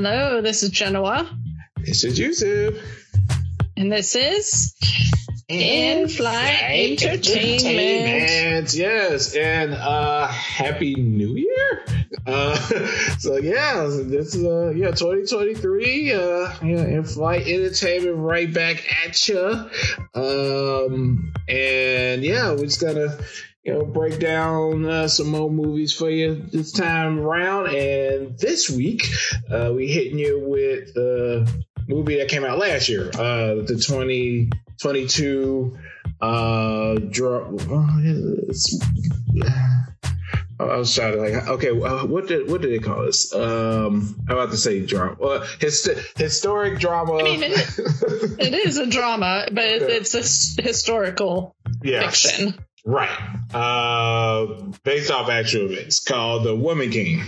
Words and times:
Hello, 0.00 0.40
this 0.40 0.62
is 0.62 0.70
Genoa. 0.70 1.28
This 1.84 2.04
is 2.04 2.16
Yusuf. 2.20 2.76
And 3.76 3.90
this 3.90 4.14
is 4.14 4.76
In 5.48 6.06
Flight 6.06 6.62
Entertainment. 6.62 7.64
Entertainment. 7.66 8.74
Yes, 8.74 9.34
and 9.34 9.74
uh 9.74 10.28
Happy 10.28 10.94
New 10.94 11.34
Year. 11.34 11.84
Uh 12.24 12.54
so 13.18 13.38
yeah, 13.38 13.88
this 14.04 14.36
is 14.36 14.44
uh 14.44 14.70
yeah, 14.70 14.92
2023, 14.92 16.12
uh 16.12 16.18
yeah, 16.62 16.84
In 16.84 17.02
Flight 17.02 17.48
Entertainment 17.48 18.18
right 18.18 18.54
back 18.54 18.84
at 19.04 19.28
you. 19.28 19.68
Um 20.14 21.32
and 21.48 22.22
yeah, 22.22 22.52
we're 22.52 22.66
just 22.66 22.80
gonna 22.80 23.18
you 23.68 23.74
know, 23.74 23.84
break 23.84 24.18
down 24.18 24.86
uh, 24.86 25.06
some 25.06 25.26
more 25.26 25.50
movies 25.50 25.92
for 25.92 26.08
you 26.08 26.36
this 26.36 26.72
time 26.72 27.18
around. 27.18 27.66
And 27.66 28.38
this 28.38 28.70
week, 28.70 29.06
uh, 29.52 29.74
we 29.76 29.88
hitting 29.88 30.18
you 30.18 30.40
with 30.40 30.96
a 30.96 31.46
movie 31.86 32.16
that 32.16 32.28
came 32.28 32.46
out 32.46 32.56
last 32.56 32.88
year, 32.88 33.10
uh, 33.12 33.56
the 33.56 33.78
2022 33.78 35.78
uh, 36.22 36.94
draw. 37.10 37.44
I 40.60 40.76
was 40.76 40.92
trying 40.94 41.12
to 41.12 41.18
like, 41.18 41.46
okay, 41.46 41.70
uh, 41.70 42.06
what 42.06 42.26
did 42.26 42.50
what 42.50 42.62
did 42.62 42.72
they 42.72 42.78
call 42.78 43.04
this? 43.04 43.34
Um, 43.34 44.16
I'm 44.28 44.38
about 44.38 44.50
to 44.50 44.56
say 44.56 44.84
drama, 44.84 45.22
uh, 45.22 45.46
hist- 45.60 46.16
historic 46.16 46.80
drama. 46.80 47.18
I 47.18 47.22
mean, 47.22 47.42
it, 47.44 47.52
it 48.40 48.54
is 48.66 48.78
a 48.78 48.86
drama, 48.86 49.46
but 49.52 49.64
it's 49.66 50.14
a 50.14 50.22
historical 50.62 51.54
yes. 51.82 52.22
fiction. 52.22 52.58
Right. 52.84 53.10
Uh, 53.52 54.46
based 54.84 55.10
off 55.10 55.28
actual 55.28 55.70
events 55.70 56.00
called 56.00 56.44
The 56.44 56.54
Woman 56.54 56.90
King. 56.90 57.22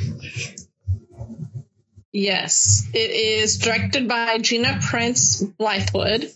Yes. 2.13 2.89
It 2.93 3.11
is 3.11 3.59
directed 3.59 4.09
by 4.09 4.39
Gina 4.39 4.79
Prince 4.83 5.43
Bythewood 5.43 6.33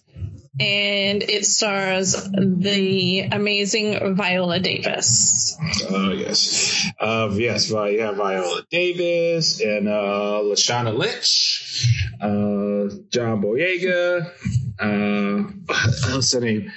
and 0.61 1.23
it 1.25 1.45
stars 1.45 2.13
the 2.31 3.21
amazing 3.33 4.15
Viola 4.15 4.61
Davis. 4.61 5.57
Oh, 5.91 6.11
uh, 6.11 6.13
yes. 6.13 6.87
Uh, 7.01 7.31
yes, 7.33 7.71
you 7.71 8.01
have 8.01 8.17
Viola 8.17 8.63
Davis 8.71 9.61
and 9.61 9.89
uh, 9.89 10.41
Lashana 10.45 10.97
Lynch, 10.97 11.89
uh, 12.21 12.95
John 13.11 13.43
Boyega, 13.43 14.31
what's 16.13 16.33
her 16.33 16.41
name? 16.41 16.73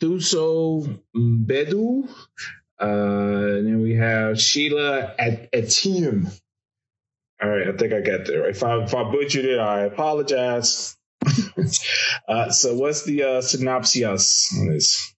Thuso 0.00 1.00
Mbedu. 1.14 2.08
Uh, 2.80 2.86
and 2.86 3.66
then 3.66 3.82
we 3.82 3.94
have 3.94 4.40
Sheila 4.40 5.14
At- 5.18 5.48
Etienne. 5.52 6.30
All 7.42 7.48
right, 7.48 7.68
I 7.68 7.76
think 7.76 7.92
I 7.92 8.00
got 8.00 8.26
there. 8.26 8.48
If 8.48 8.62
I, 8.62 8.82
if 8.82 8.94
I 8.94 9.10
butchered 9.10 9.44
it, 9.44 9.58
I 9.58 9.80
apologize. 9.84 10.96
uh, 12.28 12.50
so, 12.50 12.74
what's 12.74 13.04
the 13.04 13.22
uh, 13.22 13.40
synopsis 13.42 14.54
on 14.58 14.68
this? 14.68 15.14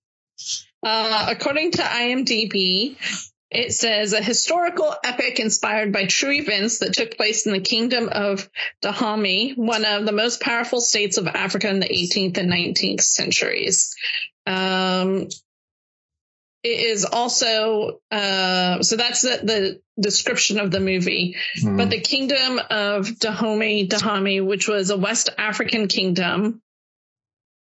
Uh, 0.85 1.27
according 1.29 1.71
to 1.73 1.83
IMDb, 1.83 2.97
it 3.55 3.75
says 3.75 4.13
a 4.13 4.23
historical 4.23 4.95
epic 5.05 5.39
inspired 5.39 5.93
by 5.93 6.07
true 6.07 6.33
events 6.33 6.79
that 6.79 6.95
took 6.95 7.17
place 7.17 7.47
in 7.47 7.53
the 7.53 7.61
kingdom 7.61 8.09
of 8.11 8.49
Dahomey, 8.81 9.53
one 9.53 9.85
of 9.85 10.07
the 10.07 10.13
most 10.13 10.41
powerful 10.41 10.81
states 10.81 11.19
of 11.19 11.27
Africa 11.27 11.69
in 11.69 11.81
the 11.81 11.87
18th 11.87 12.39
and 12.39 12.51
19th 12.51 13.03
centuries. 13.03 13.95
Um, 14.47 15.29
it 16.63 16.81
is 16.81 17.05
also 17.05 18.01
uh, 18.11 18.83
so 18.83 18.97
that's 18.97 19.23
the, 19.23 19.41
the, 19.43 19.81
description 20.01 20.59
of 20.59 20.71
the 20.71 20.81
movie. 20.81 21.37
Mm. 21.61 21.77
But 21.77 21.91
the 21.91 22.01
kingdom 22.01 22.59
of 22.71 23.19
Dahomey, 23.19 23.87
Dahomey, 23.87 24.41
which 24.41 24.67
was 24.67 24.89
a 24.89 24.97
West 24.97 25.29
African 25.37 25.87
kingdom, 25.87 26.63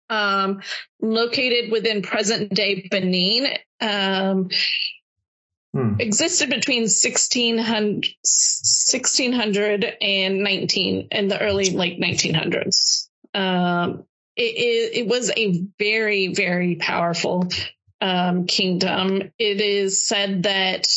um, 0.09 0.61
located 1.01 1.71
within 1.71 2.03
present 2.03 2.53
day 2.53 2.87
Benin, 2.89 3.47
um, 3.81 4.49
hmm. 5.73 5.95
existed 5.99 6.49
between 6.49 6.83
1600, 6.83 8.05
1600 8.21 9.97
and 10.01 10.43
19 10.43 11.07
in 11.11 11.27
the 11.27 11.41
early 11.41 11.69
like 11.71 11.97
1900s. 11.97 13.07
Um, 13.33 14.05
it, 14.35 14.41
it, 14.41 14.97
it 14.99 15.07
was 15.07 15.31
a 15.35 15.63
very, 15.77 16.33
very 16.33 16.75
powerful 16.75 17.49
um, 18.01 18.45
kingdom. 18.45 19.31
It 19.37 19.61
is 19.61 20.05
said 20.05 20.43
that 20.43 20.87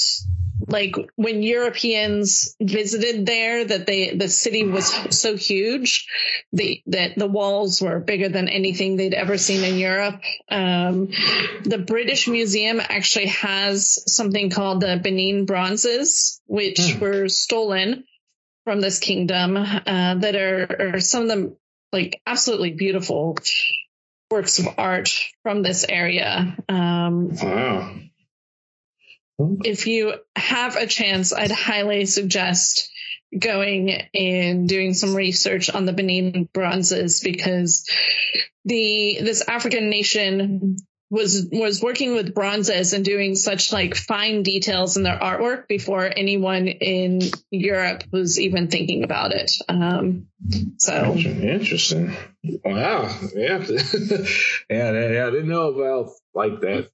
like 0.67 0.95
when 1.17 1.43
Europeans 1.43 2.57
visited 2.61 3.27
there, 3.27 3.65
that 3.65 3.87
they 3.87 4.15
the 4.15 4.29
city 4.29 4.65
was 4.65 4.93
so 5.17 5.37
huge, 5.37 6.09
the 6.53 6.83
that 6.87 7.17
the 7.17 7.27
walls 7.27 7.81
were 7.81 8.01
bigger 8.01 8.29
than 8.29 8.49
anything 8.49 8.97
they'd 8.97 9.15
ever 9.15 9.39
seen 9.39 9.65
in 9.65 9.79
Europe. 9.79 10.21
Um, 10.51 11.09
the 11.65 11.83
British 11.87 12.29
Museum 12.29 12.81
actually 12.81 13.29
has 13.29 14.13
something 14.13 14.51
called 14.51 14.81
the 14.81 15.01
Benin 15.03 15.47
bronzes, 15.47 16.41
which 16.47 16.81
hmm. 16.81 17.01
were 17.01 17.29
stolen 17.29 18.05
from 18.65 18.81
this 18.81 18.99
kingdom, 18.99 19.57
uh, 19.57 20.15
that 20.15 20.37
are, 20.37 20.95
are 20.95 21.01
some 21.01 21.23
of 21.23 21.29
them 21.29 21.57
like 21.93 22.21
absolutely 22.27 22.73
beautiful 22.73 23.37
works 24.31 24.59
of 24.59 24.69
art 24.79 25.11
from 25.43 25.63
this 25.63 25.85
area. 25.89 26.57
Um, 26.69 27.37
wow. 27.37 27.95
If 29.65 29.87
you 29.87 30.15
have 30.37 30.77
a 30.77 30.87
chance, 30.87 31.33
I'd 31.33 31.51
highly 31.51 32.07
suggest 32.07 32.91
going 33.37 33.91
and 34.15 34.69
doing 34.69 34.95
some 34.95 35.15
research 35.15 35.71
on 35.71 35.87
the 35.87 35.93
Benin 35.93 36.49
bronzes 36.53 37.21
because 37.21 37.89
the 38.65 39.19
this 39.21 39.43
African 39.47 39.91
nation 39.91 40.77
was 41.13 41.47
was 41.53 41.83
working 41.83 42.15
with 42.15 42.35
bronzes 42.35 42.95
and 42.95 43.05
doing 43.05 43.35
such 43.35 43.71
like 43.71 43.95
fine 43.95 44.43
details 44.43 44.97
in 44.97 45.03
their 45.03 45.19
artwork 45.19 45.69
before 45.69 46.11
anyone 46.17 46.69
in 46.69 47.21
Europe 47.51 48.05
was 48.11 48.41
even 48.41 48.69
thinking 48.69 49.05
about 49.05 49.33
it. 49.33 49.53
Um, 49.69 50.29
so 50.79 51.15
interesting. 51.15 52.17
Wow. 52.65 53.15
Yeah. 53.35 53.59
yeah. 54.71 54.89
I 54.89 55.31
didn't 55.31 55.49
know 55.49 55.69
about 55.69 56.13
like 56.35 56.61
that. 56.63 56.89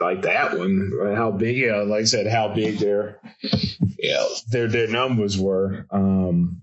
Like 0.00 0.22
that 0.22 0.58
one, 0.58 0.92
how 1.14 1.30
big? 1.30 1.56
Yeah, 1.56 1.82
like 1.82 2.02
I 2.02 2.04
said, 2.04 2.26
how 2.26 2.52
big 2.52 2.78
their, 2.78 3.20
yeah, 3.98 4.26
their 4.48 4.66
their 4.66 4.88
numbers 4.88 5.38
were. 5.38 5.86
Um, 5.90 6.62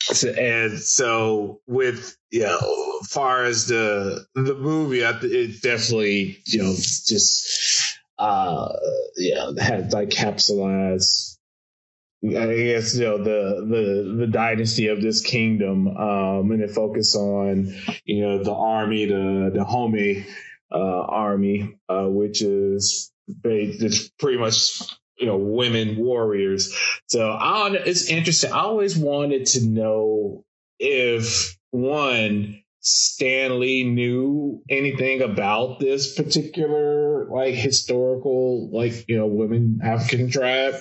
so, 0.00 0.28
and 0.30 0.78
so 0.78 1.60
with 1.68 2.16
you 2.30 2.42
know, 2.42 2.98
far 3.08 3.44
as 3.44 3.66
the 3.66 4.26
the 4.34 4.54
movie, 4.54 5.00
it 5.00 5.62
definitely 5.62 6.38
you 6.46 6.62
know 6.62 6.74
just 6.74 7.98
uh 8.18 8.72
yeah 9.16 9.52
had 9.60 9.92
like 9.92 10.10
capsulized. 10.10 11.38
I 12.24 12.28
guess 12.28 12.96
you 12.96 13.04
know 13.04 13.18
the 13.18 13.66
the 13.68 14.16
the 14.18 14.26
dynasty 14.26 14.88
of 14.88 15.00
this 15.00 15.20
kingdom, 15.20 15.88
um, 15.88 16.50
and 16.50 16.62
it 16.62 16.70
focused 16.72 17.14
on 17.14 17.72
you 18.04 18.22
know 18.22 18.42
the 18.42 18.52
army, 18.52 19.06
the 19.06 19.52
Dahomey 19.54 20.26
army, 20.78 21.78
uh, 21.88 22.06
which 22.06 22.42
is 22.42 23.12
it's 23.44 24.08
pretty 24.18 24.38
much 24.38 24.82
you 25.18 25.26
know 25.26 25.36
women 25.36 25.96
warriors. 25.96 26.76
So 27.06 27.30
I 27.30 27.70
it's 27.72 28.08
interesting. 28.08 28.52
I 28.52 28.60
always 28.60 28.96
wanted 28.96 29.46
to 29.46 29.66
know 29.66 30.44
if 30.78 31.56
one 31.70 32.62
Stan 32.84 33.60
Lee 33.60 33.84
knew 33.84 34.60
anything 34.68 35.22
about 35.22 35.78
this 35.78 36.16
particular 36.16 37.28
like 37.30 37.54
historical 37.54 38.70
like 38.72 39.08
you 39.08 39.16
know 39.16 39.28
women 39.28 39.78
African 39.84 40.30
tribe 40.30 40.74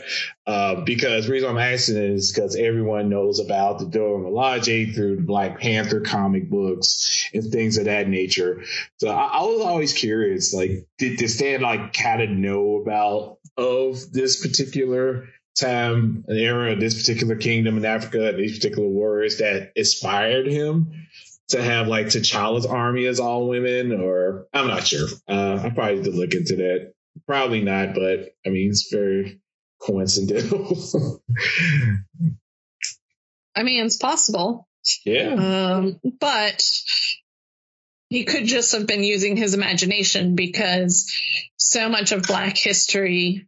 uh, 0.48 0.82
because 0.82 1.30
reason 1.30 1.50
I'm 1.50 1.60
asking 1.60 1.98
is 1.98 2.32
because 2.32 2.56
everyone 2.56 3.10
knows 3.10 3.40
about 3.40 3.78
the 3.78 3.86
Dora 3.86 4.20
Milaje 4.20 4.96
through 4.96 5.18
the 5.18 5.22
Black 5.22 5.60
Panther 5.60 6.02
comic 6.02 6.50
books 6.50 7.30
and 7.36 7.52
things 7.52 7.78
of 7.78 7.86
that 7.86 8.10
nature. 8.10 8.64
So 8.98 9.10
I, 9.10 9.26
I 9.26 9.42
was 9.44 9.62
always 9.62 9.94
curious 9.94 10.56
like 10.56 10.88
did, 10.98 11.18
did 11.18 11.30
Stan 11.30 11.62
like 11.62 11.94
kind 11.94 12.24
of 12.24 12.30
know 12.32 12.78
about 12.78 13.38
of 13.58 14.12
this 14.12 14.42
particular 14.42 15.28
time 15.56 16.24
an 16.28 16.38
era 16.38 16.72
of 16.72 16.80
this 16.80 17.00
particular 17.00 17.36
kingdom 17.36 17.78
in 17.78 17.86
Africa 17.86 18.34
these 18.36 18.58
particular 18.58 18.88
warriors 18.88 19.38
that 19.38 19.72
inspired 19.76 20.48
him 20.48 21.08
to 21.52 21.62
have 21.62 21.88
like 21.88 22.08
T'Challa's 22.08 22.66
army 22.66 23.06
as 23.06 23.20
all 23.20 23.48
women, 23.48 23.92
or 23.92 24.48
I'm 24.54 24.68
not 24.68 24.86
sure. 24.86 25.08
Uh, 25.28 25.60
I 25.64 25.70
probably 25.70 25.96
need 25.98 26.06
to 26.06 26.12
look 26.12 26.34
into 26.34 26.58
that. 26.58 26.94
Probably 27.28 27.62
not, 27.62 27.94
but 27.94 28.36
I 28.46 28.50
mean, 28.50 28.70
it's 28.70 28.92
very 28.92 29.40
coincidental. 29.82 30.78
I 33.56 33.64
mean, 33.64 33.86
it's 33.86 33.98
possible. 33.98 34.68
Yeah. 35.06 35.34
Um, 35.34 36.00
but 36.20 36.64
he 38.10 38.24
could 38.26 38.46
just 38.46 38.74
have 38.74 38.88
been 38.88 39.04
using 39.04 39.38
his 39.38 39.54
imagination 39.54 40.36
because 40.36 41.12
so 41.58 41.90
much 41.90 42.12
of 42.12 42.24
Black 42.24 42.58
history 42.58 43.48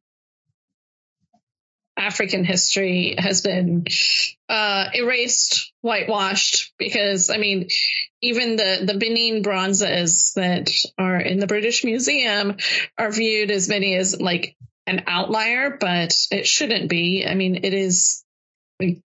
African 2.04 2.44
history 2.44 3.16
has 3.18 3.42
been 3.42 3.86
uh, 4.50 4.90
erased, 4.94 5.72
whitewashed, 5.82 6.74
because 6.78 7.30
I 7.30 7.38
mean, 7.38 7.70
even 8.22 8.58
the 8.58 8.84
the 8.86 8.98
Benin 8.98 9.42
bronzes 9.42 10.34
that 10.36 10.70
are 10.98 11.20
in 11.20 11.40
the 11.40 11.48
British 11.48 11.86
Museum 11.86 12.58
are 12.98 13.12
viewed 13.12 13.52
as 13.52 13.70
many 13.70 13.96
as 13.96 14.20
like 14.20 14.58
an 14.86 15.04
outlier, 15.08 15.78
but 15.80 16.14
it 16.30 16.46
shouldn't 16.46 16.90
be. 16.90 17.26
I 17.26 17.36
mean, 17.36 17.56
it 17.64 17.74
is. 17.74 18.20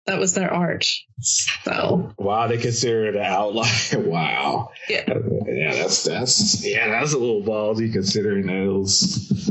That 0.07 0.21
was 0.21 0.35
their 0.35 0.53
art. 0.53 0.87
So 1.21 2.13
wow, 2.17 2.47
they 2.47 2.59
consider 2.59 3.07
it 3.07 3.17
an 3.17 3.23
outlier. 3.23 3.71
wow. 3.99 4.71
Yeah. 4.89 5.05
Yeah, 5.47 5.75
that's 5.75 6.05
that's 6.05 6.65
yeah, 6.65 6.91
that's 6.91 7.13
a 7.13 7.19
little 7.19 7.43
ballsy 7.43 7.93
considering 7.93 8.47
those 8.47 9.51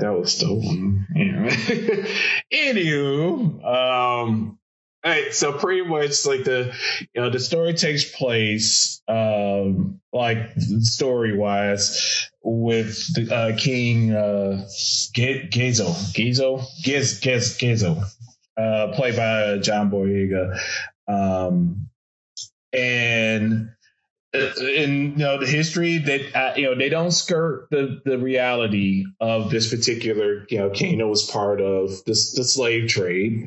that 0.00 0.12
was 0.18 0.34
stolen. 0.34 1.06
Anywho, 2.52 3.64
um, 3.64 4.58
all 5.04 5.10
right, 5.10 5.34
so 5.34 5.52
pretty 5.52 5.86
much 5.86 6.24
like 6.24 6.44
the 6.44 6.74
you 7.12 7.20
know 7.20 7.28
the 7.28 7.38
story 7.38 7.74
takes 7.74 8.10
place 8.10 9.02
um 9.06 10.00
like 10.14 10.38
story 10.80 11.36
wise 11.36 12.30
with 12.42 13.12
the 13.14 13.34
uh, 13.34 13.56
King 13.56 14.12
uh 14.12 14.66
Gezo 15.14 15.92
Gezo? 16.14 16.64
Gez 16.82 17.20
Gez 17.20 17.58
Gezo. 17.58 18.02
Uh 18.56 18.92
played 18.94 19.16
by 19.16 19.58
John 19.58 19.90
Boyega. 19.90 20.58
Um 21.06 21.90
and 22.72 23.73
in 24.34 25.12
you 25.12 25.16
know 25.16 25.38
the 25.38 25.46
history 25.46 25.98
that 25.98 26.34
uh, 26.34 26.54
you 26.56 26.64
know 26.64 26.74
they 26.74 26.88
don't 26.88 27.12
skirt 27.12 27.68
the 27.70 28.00
the 28.04 28.18
reality 28.18 29.04
of 29.20 29.50
this 29.50 29.70
particular 29.70 30.46
you 30.48 30.58
know 30.58 30.70
Kano 30.70 31.08
was 31.08 31.28
part 31.30 31.60
of 31.60 32.04
this 32.04 32.34
the 32.34 32.44
slave 32.44 32.88
trade. 32.88 33.46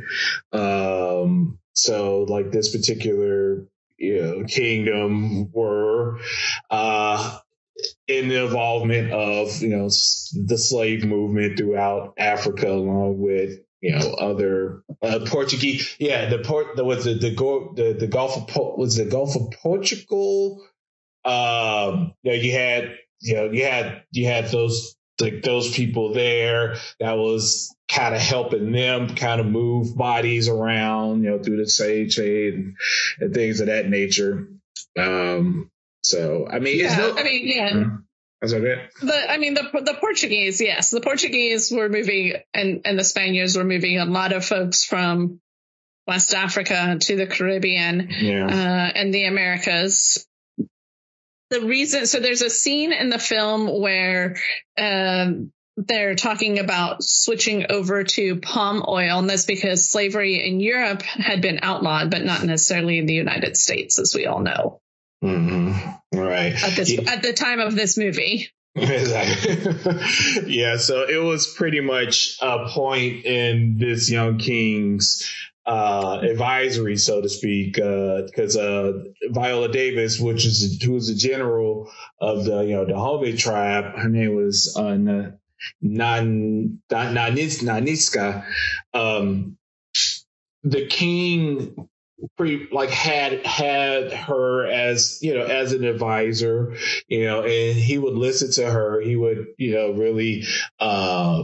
Um, 0.54 1.60
so 1.74 2.24
like 2.24 2.52
this 2.52 2.76
particular 2.76 3.68
you 3.98 4.22
know 4.22 4.44
kingdom 4.46 5.52
were 5.52 6.20
uh 6.70 7.40
in 8.08 8.30
the 8.30 8.44
involvement 8.44 9.12
of 9.12 9.62
you 9.62 9.70
know 9.70 9.86
the 9.86 10.58
slave 10.58 11.04
movement 11.06 11.58
throughout 11.58 12.14
Africa, 12.18 12.72
along 12.72 13.20
with 13.20 13.60
you 13.82 13.98
know 13.98 14.14
other 14.14 14.84
uh, 15.02 15.20
Portuguese. 15.28 15.96
Yeah, 16.00 16.30
the 16.30 16.40
port 16.40 16.76
the 16.76 16.84
was 16.84 17.04
the 17.06 17.16
the, 17.16 17.30
the 17.76 17.96
the 18.00 18.08
Gulf 18.08 18.38
of 18.38 18.78
was 18.78 18.96
the 18.96 19.06
Gulf 19.06 19.36
of 19.36 19.52
Portugal 19.62 20.64
um, 21.28 22.14
you, 22.24 22.32
know, 22.32 22.38
you 22.38 22.52
had 22.54 22.96
you 23.20 23.36
know 23.36 23.52
you 23.52 23.66
had 23.66 24.04
you 24.12 24.26
had 24.26 24.50
those 24.50 24.96
like 25.20 25.42
those 25.42 25.74
people 25.74 26.14
there 26.14 26.76
that 27.00 27.18
was 27.18 27.76
kind 27.90 28.14
of 28.14 28.22
helping 28.22 28.72
them 28.72 29.16
kind 29.16 29.42
of 29.42 29.48
move 29.48 29.98
bodies 29.98 30.48
around, 30.48 31.24
you 31.24 31.32
know, 31.32 31.40
through 31.42 31.58
the 31.58 32.10
trade 32.12 32.54
and, 32.54 32.76
and 33.20 33.34
things 33.34 33.60
of 33.60 33.68
that 33.68 33.90
nature. 33.90 34.48
Um, 34.98 35.72
so 36.02 36.48
I 36.50 36.60
mean, 36.60 36.80
yeah, 36.80 36.98
no, 36.98 37.18
I 37.18 37.24
mean, 37.24 37.48
yeah. 37.48 37.74
Hmm? 37.74 37.96
That's 38.42 38.54
okay. 38.54 38.86
The, 39.02 39.32
I 39.32 39.38
mean, 39.40 39.56
the 39.56 39.64
the 39.74 39.98
Portuguese, 40.00 40.62
yes, 40.62 40.92
the 40.92 41.02
Portuguese 41.02 41.72
were 41.72 41.90
moving, 41.90 42.34
and 42.54 42.82
and 42.86 43.00
the 43.00 43.04
Spaniards 43.04 43.58
were 43.58 43.64
moving 43.64 43.98
a 43.98 44.06
lot 44.06 44.32
of 44.32 44.46
folks 44.46 44.86
from 44.86 45.42
West 46.06 46.36
Africa 46.36 46.98
to 47.02 47.16
the 47.16 47.26
Caribbean 47.26 48.10
yeah. 48.12 48.46
uh, 48.46 48.92
and 48.96 49.12
the 49.12 49.26
Americas 49.26 50.27
the 51.50 51.62
reason 51.62 52.06
so 52.06 52.20
there's 52.20 52.42
a 52.42 52.50
scene 52.50 52.92
in 52.92 53.10
the 53.10 53.20
film 53.20 53.82
where 53.82 54.38
um, 54.78 55.52
they're 55.78 56.16
talking 56.16 56.60
about 56.60 57.04
switching 57.04 57.68
over 57.70 58.04
to 58.04 58.38
palm 58.38 58.84
oil, 58.88 59.20
and 59.20 59.30
that's 59.30 59.46
because 59.46 59.88
slavery 59.88 60.48
in 60.48 60.60
Europe 60.60 61.04
had 61.04 61.42
been 61.42 61.60
outlawed, 61.62 62.10
but 62.10 62.26
not 62.26 62.44
necessarily 62.44 62.98
in 62.98 63.06
the 63.06 63.14
United 63.14 63.56
States, 63.56 64.00
as 64.00 64.16
we 64.16 64.26
all 64.26 64.40
know. 64.40 64.82
Mm-hmm. 65.24 66.20
Right. 66.20 66.54
At 66.64 66.76
this 66.76 66.92
yeah. 66.92 67.12
at 67.12 67.22
the 67.22 67.34
time 67.34 67.60
of 67.60 67.76
this 67.76 67.98
movie. 67.98 68.50
yeah, 68.76 69.18
so 70.78 71.04
it 71.10 71.24
was 71.24 71.48
pretty 71.48 71.82
much 71.82 72.38
a 72.42 72.68
point 72.70 73.26
in 73.26 73.78
this 73.80 74.12
young 74.12 74.38
king's 74.38 75.28
uh, 75.68 76.20
advisory, 76.24 76.96
so 76.96 77.22
to 77.22 77.28
speak, 77.28 77.76
because 77.76 78.56
uh, 78.56 78.94
uh, 78.96 79.32
Viola 79.32 79.70
Davis, 79.70 80.20
which 80.20 80.46
is 80.46 80.82
who 80.82 80.94
was 80.94 81.10
the 81.10 81.16
general 81.16 81.92
of 82.22 82.46
the 82.46 82.62
you 82.62 82.76
know 82.76 82.86
the 82.86 82.94
Dahomey 82.94 83.36
tribe, 83.36 83.98
her 83.98 84.10
name 84.10 84.36
was 84.36 84.76
uh, 84.78 84.96
Nan 85.82 86.80
Nanisca. 86.90 88.46
Um, 88.94 89.58
the 90.64 90.88
king 90.88 91.90
like 92.72 92.90
had 92.90 93.46
had 93.46 94.12
her 94.12 94.66
as 94.66 95.20
you 95.22 95.36
know 95.36 95.46
as 95.46 95.72
an 95.74 95.84
advisor 95.84 96.76
you 97.08 97.24
know 97.24 97.44
and 97.44 97.78
he 97.78 98.00
would 98.00 98.16
listen 98.16 98.52
to 98.52 98.68
her 98.68 99.00
he 99.00 99.16
would 99.16 99.46
you 99.58 99.74
know 99.76 99.92
really 99.92 100.44
uh 100.80 101.44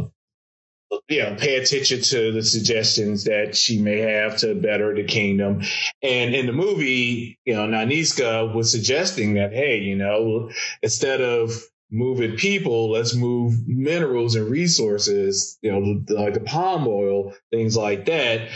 you 1.07 1.23
know, 1.23 1.35
pay 1.35 1.55
attention 1.55 2.01
to 2.01 2.31
the 2.31 2.43
suggestions 2.43 3.25
that 3.25 3.55
she 3.55 3.81
may 3.81 3.99
have 3.99 4.37
to 4.37 4.55
better 4.55 4.93
the 4.95 5.03
kingdom. 5.03 5.61
And 6.01 6.33
in 6.33 6.45
the 6.45 6.53
movie, 6.53 7.39
you 7.45 7.53
know, 7.53 7.67
Nanisca 7.67 8.53
was 8.53 8.71
suggesting 8.71 9.35
that, 9.35 9.53
hey, 9.53 9.79
you 9.79 9.95
know, 9.95 10.49
instead 10.81 11.21
of 11.21 11.51
moving 11.91 12.35
people, 12.37 12.91
let's 12.91 13.15
move 13.15 13.67
minerals 13.67 14.35
and 14.35 14.49
resources, 14.49 15.57
you 15.61 15.71
know, 15.71 16.01
like 16.09 16.33
the 16.33 16.39
palm 16.39 16.87
oil, 16.87 17.33
things 17.51 17.77
like 17.77 18.05
that. 18.05 18.49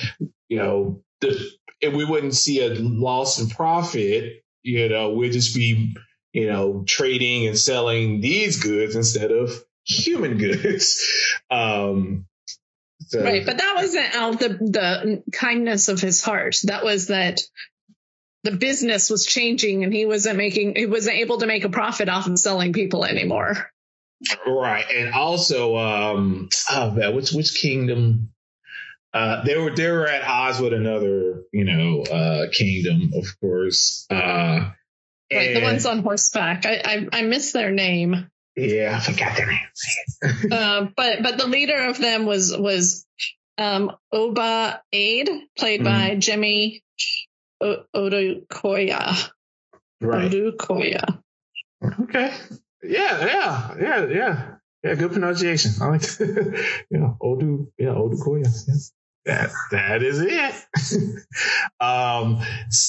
You 0.50 0.58
know, 0.58 1.04
the, 1.22 1.52
we 1.84 2.04
wouldn't 2.04 2.36
see 2.36 2.62
a 2.62 2.74
loss 2.74 3.40
in 3.40 3.50
profit, 3.50 4.44
you 4.64 4.90
know, 4.90 5.12
we'd 5.12 5.34
just 5.34 5.56
be, 5.56 5.96
you 6.34 6.48
know, 6.48 6.84
trading 6.88 7.48
and 7.48 7.58
selling 7.58 8.22
these 8.22 8.62
goods 8.62 8.96
instead 8.96 9.32
of 9.32 9.52
human 9.86 10.38
goods. 10.40 11.00
Um, 11.50 12.26
Right, 13.16 13.46
but 13.46 13.58
that 13.58 13.74
wasn't 13.76 14.16
out 14.16 14.40
the 14.40 14.50
the 14.50 15.24
kindness 15.32 15.88
of 15.88 16.00
his 16.00 16.22
heart. 16.22 16.58
That 16.64 16.84
was 16.84 17.08
that 17.08 17.40
the 18.44 18.52
business 18.52 19.10
was 19.10 19.26
changing, 19.26 19.84
and 19.84 19.94
he 19.94 20.06
wasn't 20.06 20.38
making 20.38 20.76
he 20.76 20.86
wasn't 20.86 21.18
able 21.18 21.40
to 21.40 21.48
make 21.48 21.64
a 21.64 21.70
profit 21.70 22.10
off 22.10 22.28
of 22.28 22.38
selling 22.40 22.74
people 22.74 23.06
anymore. 23.06 23.72
Right, 24.46 24.86
and 24.94 25.14
also, 25.14 25.78
um, 25.78 26.50
oh 26.72 26.92
man, 26.92 27.16
which 27.16 27.32
which 27.32 27.54
kingdom? 27.54 28.32
Uh, 29.14 29.44
they 29.44 29.58
were 29.58 29.76
they 29.76 29.90
were 29.90 30.08
at 30.08 30.24
odds 30.24 30.60
with 30.60 30.74
another, 30.74 31.44
you 31.52 31.66
know, 31.66 32.02
uh, 32.04 32.48
kingdom, 32.52 33.12
of 33.16 33.40
course. 33.40 34.06
Uh, 34.10 34.72
right, 35.32 35.54
the 35.54 35.62
ones 35.62 35.86
on 35.86 36.04
horseback. 36.04 36.66
I 36.66 36.82
I, 36.84 37.08
I 37.20 37.22
miss 37.24 37.52
their 37.52 37.72
name. 37.72 38.30
Yeah, 38.58 38.98
I 38.98 39.00
forgot 39.00 39.38
their 39.38 39.46
names. 39.46 40.52
uh, 40.52 40.88
but 40.98 41.22
but 41.22 41.38
the 41.38 41.48
leader 41.48 41.78
of 41.90 42.00
them 42.00 42.26
was 42.26 42.56
was 42.58 43.06
um, 43.60 43.92
Oba 44.12 44.82
Ade, 44.92 45.30
played 45.56 45.82
mm. 45.82 45.84
by 45.84 46.16
Jimmy 46.16 46.82
o- 47.62 47.84
Odukoya. 47.96 49.30
Right. 50.02 50.32
Odukoya. 50.32 51.22
Okay. 52.02 52.34
Yeah, 52.82 53.26
yeah, 53.26 53.76
yeah, 53.80 54.06
yeah. 54.06 54.52
Yeah, 54.84 54.96
good 54.96 55.12
pronunciation. 55.12 55.74
I 55.82 55.88
like 55.90 56.04
yeah, 56.90 57.14
Odu, 57.22 57.72
yeah, 57.78 57.90
Odukoya. 57.90 58.48
Yeah 58.68 58.74
that 59.28 59.52
that 59.72 60.04
is 60.04 60.20
it. 60.22 60.56
um, 61.82 62.42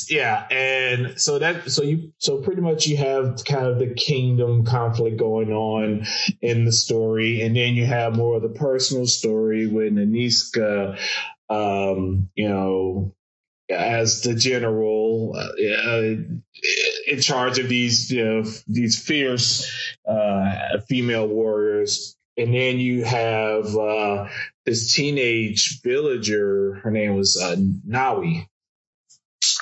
yeah, 0.09 0.47
and 0.51 1.21
so 1.21 1.39
that 1.41 1.71
so 1.71 1.83
you 1.83 2.13
so 2.19 2.39
pretty 2.39 2.63
much 2.63 2.87
you 2.87 2.97
have 2.97 3.45
kind 3.45 3.67
of 3.67 3.79
the 3.79 3.95
kingdom 3.95 4.65
conflict 4.65 5.19
going 5.19 5.53
on 5.53 6.07
in 6.41 6.65
the 6.65 6.73
story, 6.73 7.43
and 7.43 7.57
then 7.57 7.75
you 7.75 7.85
have 7.87 8.17
more 8.17 8.37
of 8.37 8.43
the 8.43 8.49
personal 8.49 9.07
story 9.07 9.67
with 9.67 9.93
Nanisca, 9.93 10.99
um, 11.51 12.31
you 12.35 12.49
know, 12.49 13.15
as 13.69 14.23
the 14.23 14.35
general 14.35 15.35
uh, 15.37 15.99
in 17.07 17.21
charge 17.21 17.59
of 17.59 17.69
these 17.69 18.11
you 18.11 18.25
know, 18.25 18.45
these 18.69 19.03
fierce 19.03 19.97
uh, 20.09 20.79
female 20.89 21.27
warriors 21.27 22.17
and 22.39 22.55
then 22.55 22.79
you 22.79 23.05
have 23.05 23.77
uh, 23.77 24.29
this 24.69 24.95
teenage 24.95 25.81
villager. 25.83 26.75
Her 26.83 26.91
name 26.91 27.17
was 27.17 27.41
uh, 27.41 27.57
Nawi. 27.57 28.47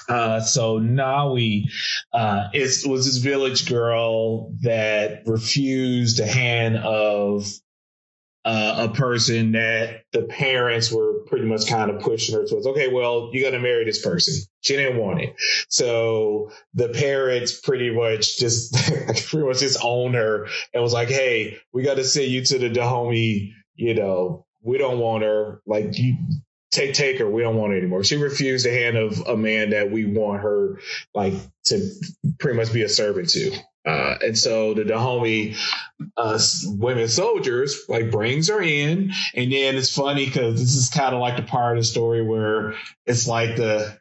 Uh, 0.09 0.41
so 0.41 0.81
Nawi 0.81 1.71
uh, 2.13 2.49
is, 2.53 2.85
was 2.87 3.07
this 3.07 3.19
village 3.19 3.69
girl 3.69 4.53
that 4.63 5.23
refused 5.27 6.19
the 6.19 6.27
hand 6.27 6.77
of 6.77 7.47
uh, 8.45 8.89
a 8.89 8.95
person 8.95 9.53
that 9.53 10.03
the 10.13 10.23
parents 10.23 10.91
were 10.93 11.25
pretty 11.27 11.47
much 11.47 11.67
kind 11.69 11.91
of 11.91 12.01
pushing 12.01 12.35
her 12.35 12.47
towards. 12.47 12.67
Okay, 12.67 12.89
well, 12.89 13.31
you 13.33 13.43
got 13.43 13.51
to 13.51 13.59
marry 13.59 13.85
this 13.85 14.05
person. 14.05 14.35
She 14.61 14.77
didn't 14.77 14.99
want 14.99 15.21
it, 15.21 15.35
so 15.69 16.53
the 16.75 16.89
parents 16.89 17.61
pretty 17.61 17.91
much 17.91 18.39
just 18.39 18.73
pretty 19.29 19.47
much 19.47 19.59
just 19.59 19.81
owned 19.83 20.15
her 20.15 20.47
and 20.73 20.81
was 20.81 20.93
like, 20.93 21.09
"Hey, 21.09 21.59
we 21.73 21.83
got 21.83 21.97
to 21.97 22.05
send 22.05 22.29
you 22.31 22.45
to 22.45 22.59
the 22.61 22.69
Dahomey, 22.69 23.53
you 23.75 23.95
know, 23.95 24.46
we 24.67 24.79
don't 24.79 24.99
want 24.99 25.23
her. 25.23 25.63
Like 25.65 25.97
you 25.97 26.17
take 26.73 26.95
take 26.95 27.19
her. 27.21 27.31
We 27.31 27.43
don't 27.43 27.57
want 27.57 27.73
her 27.73 27.79
anymore. 27.79 28.05
She 28.05 28.17
refused 28.17 28.67
the 28.67 28.73
hand 28.73 28.97
of 28.97 29.21
a 29.27 29.37
man 29.37 29.71
that 29.71 29.91
we 29.91 30.05
want 30.05 30.43
her 30.43 30.81
like 31.15 31.35
to 31.67 31.89
pretty 32.39 32.59
much 32.59 32.73
be 32.73 32.83
a 32.83 32.89
servant 32.89 33.31
to. 33.31 33.57
Uh, 33.87 34.17
and 34.21 34.37
so 34.37 34.75
the 34.75 34.85
Dahomey 34.85 35.55
uh, 36.17 36.39
women 36.65 37.07
soldiers 37.07 37.85
like 37.89 38.11
brings 38.11 38.49
her 38.49 38.61
in, 38.61 39.13
and 39.35 39.53
then 39.53 39.77
it's 39.77 39.95
funny 39.95 40.27
because 40.27 40.59
this 40.59 40.75
is 40.75 40.91
kind 40.91 41.15
of 41.15 41.21
like 41.21 41.37
the 41.37 41.45
part 41.45 41.77
of 41.77 41.83
the 41.83 41.87
story 41.87 42.23
where 42.23 42.75
it's 43.07 43.29
like 43.29 43.55
the 43.55 43.97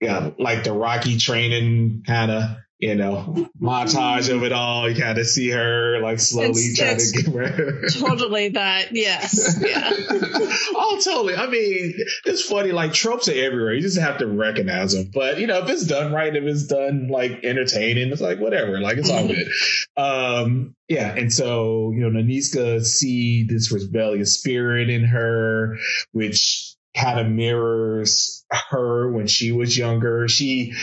yeah, 0.00 0.30
like 0.38 0.62
the 0.62 0.72
Rocky 0.72 1.18
training 1.18 2.04
kind 2.06 2.30
of 2.30 2.50
you 2.78 2.94
know, 2.94 3.48
montage 3.60 4.34
of 4.34 4.44
it 4.44 4.52
all. 4.52 4.88
You 4.88 5.00
kind 5.00 5.18
of 5.18 5.26
see 5.26 5.50
her 5.50 6.00
like 6.00 6.20
slowly 6.20 6.50
it's, 6.50 6.78
trying 6.78 6.94
it's 6.94 7.12
to 7.12 7.22
get 7.22 7.34
her. 7.34 7.88
totally 7.98 8.50
that. 8.50 8.90
Yes. 8.92 9.58
Yeah. 9.60 9.90
oh, 9.90 11.00
totally. 11.02 11.34
I 11.34 11.48
mean, 11.48 11.94
it's 12.24 12.42
funny. 12.42 12.70
Like 12.70 12.92
tropes 12.92 13.28
are 13.28 13.32
everywhere. 13.32 13.74
You 13.74 13.80
just 13.80 13.98
have 13.98 14.18
to 14.18 14.26
recognize 14.28 14.94
them. 14.94 15.10
But 15.12 15.40
you 15.40 15.48
know, 15.48 15.58
if 15.58 15.68
it's 15.68 15.86
done 15.86 16.12
right, 16.12 16.34
if 16.34 16.44
it's 16.44 16.66
done 16.66 17.08
like 17.08 17.44
entertaining, 17.44 18.12
it's 18.12 18.20
like 18.20 18.38
whatever. 18.38 18.80
Like 18.80 18.98
it's 18.98 19.10
all 19.10 19.26
good. 19.26 19.48
um, 19.96 20.76
yeah. 20.86 21.12
And 21.14 21.32
so, 21.32 21.90
you 21.92 22.00
know, 22.00 22.10
Nanisca 22.10 22.84
see 22.84 23.44
this 23.44 23.72
rebellious 23.72 24.34
spirit 24.34 24.88
in 24.88 25.04
her, 25.04 25.78
which 26.12 26.76
kind 26.96 27.18
of 27.18 27.26
mirrors 27.26 28.44
her 28.70 29.10
when 29.10 29.26
she 29.26 29.52
was 29.52 29.76
younger. 29.76 30.28
She, 30.28 30.74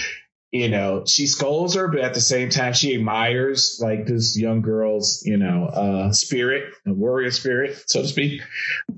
you 0.55 0.69
know, 0.69 1.03
she 1.05 1.27
scolds 1.27 1.75
her, 1.75 1.89
but 1.89 1.99
at 1.99 2.13
the 2.13 2.21
same 2.21 2.49
time, 2.49 2.71
she 2.71 2.95
admires 2.95 3.77
like 3.83 4.05
this 4.05 4.39
young 4.39 4.61
girl's, 4.61 5.21
you 5.25 5.35
know, 5.35 5.65
uh, 5.65 6.13
spirit, 6.13 6.73
a 6.87 6.93
warrior 6.93 7.31
spirit, 7.31 7.83
so 7.87 8.01
to 8.01 8.07
speak. 8.07 8.41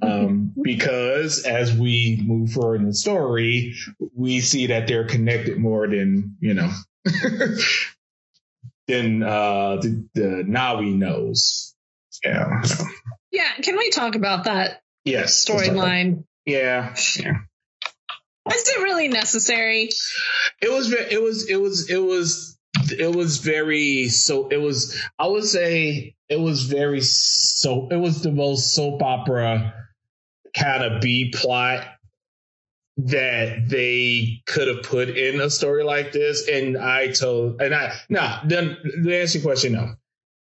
Um, 0.03 0.53
because 0.61 1.45
as 1.45 1.75
we 1.75 2.21
move 2.23 2.51
forward 2.51 2.81
in 2.81 2.85
the 2.85 2.93
story, 2.93 3.73
we 4.13 4.39
see 4.39 4.67
that 4.67 4.87
they're 4.87 5.07
connected 5.07 5.57
more 5.57 5.87
than, 5.87 6.37
you 6.41 6.53
know, 6.53 6.69
than 8.87 9.23
uh, 9.23 9.77
the, 9.77 10.07
the 10.13 10.43
Nawi 10.47 10.95
knows. 10.95 11.73
Yeah. 12.23 12.61
Yeah. 13.31 13.51
Can 13.63 13.77
we 13.77 13.89
talk 13.89 14.13
about 14.13 14.43
that? 14.43 14.81
Yes. 15.05 15.43
Storyline. 15.43 16.25
Yeah. 16.45 16.93
Yeah. 17.15 17.33
Was 18.45 18.69
it 18.69 18.81
really 18.81 19.07
necessary? 19.09 19.89
It 20.61 20.71
was. 20.71 20.91
It 20.91 21.21
was. 21.21 21.49
It 21.49 21.61
was. 21.61 21.89
It 21.89 21.97
was. 21.97 22.57
It 22.97 23.15
was 23.15 23.37
very 23.37 24.09
so. 24.09 24.47
It 24.47 24.57
was. 24.57 24.99
I 25.19 25.27
would 25.27 25.45
say 25.45 26.15
it 26.29 26.39
was 26.39 26.63
very 26.63 27.01
so. 27.01 27.87
It 27.89 27.97
was 27.97 28.21
the 28.21 28.31
most 28.31 28.73
soap 28.73 29.01
opera 29.01 29.73
kind 30.55 30.83
of 30.83 31.01
B 31.01 31.31
plot 31.35 31.87
that 32.97 33.69
they 33.69 34.41
could 34.47 34.67
have 34.67 34.83
put 34.83 35.09
in 35.09 35.39
a 35.39 35.49
story 35.49 35.83
like 35.83 36.11
this. 36.11 36.47
And 36.47 36.77
I 36.77 37.11
told, 37.11 37.61
and 37.61 37.73
I, 37.73 37.93
nah, 38.09 38.39
then 38.45 38.77
the 39.03 39.19
answer 39.19 39.37
your 39.37 39.45
question, 39.45 39.73
no. 39.73 39.93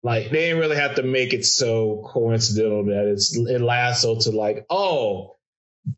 Like 0.04 0.32
they 0.32 0.48
didn't 0.48 0.60
really 0.60 0.78
have 0.78 0.96
to 0.96 1.04
make 1.04 1.32
it 1.34 1.46
so 1.46 2.04
coincidental 2.12 2.86
that 2.86 3.06
it's 3.06 3.38
it 3.38 3.62
lasts 3.62 4.02
so 4.02 4.18
to 4.20 4.32
like, 4.32 4.66
oh, 4.70 5.38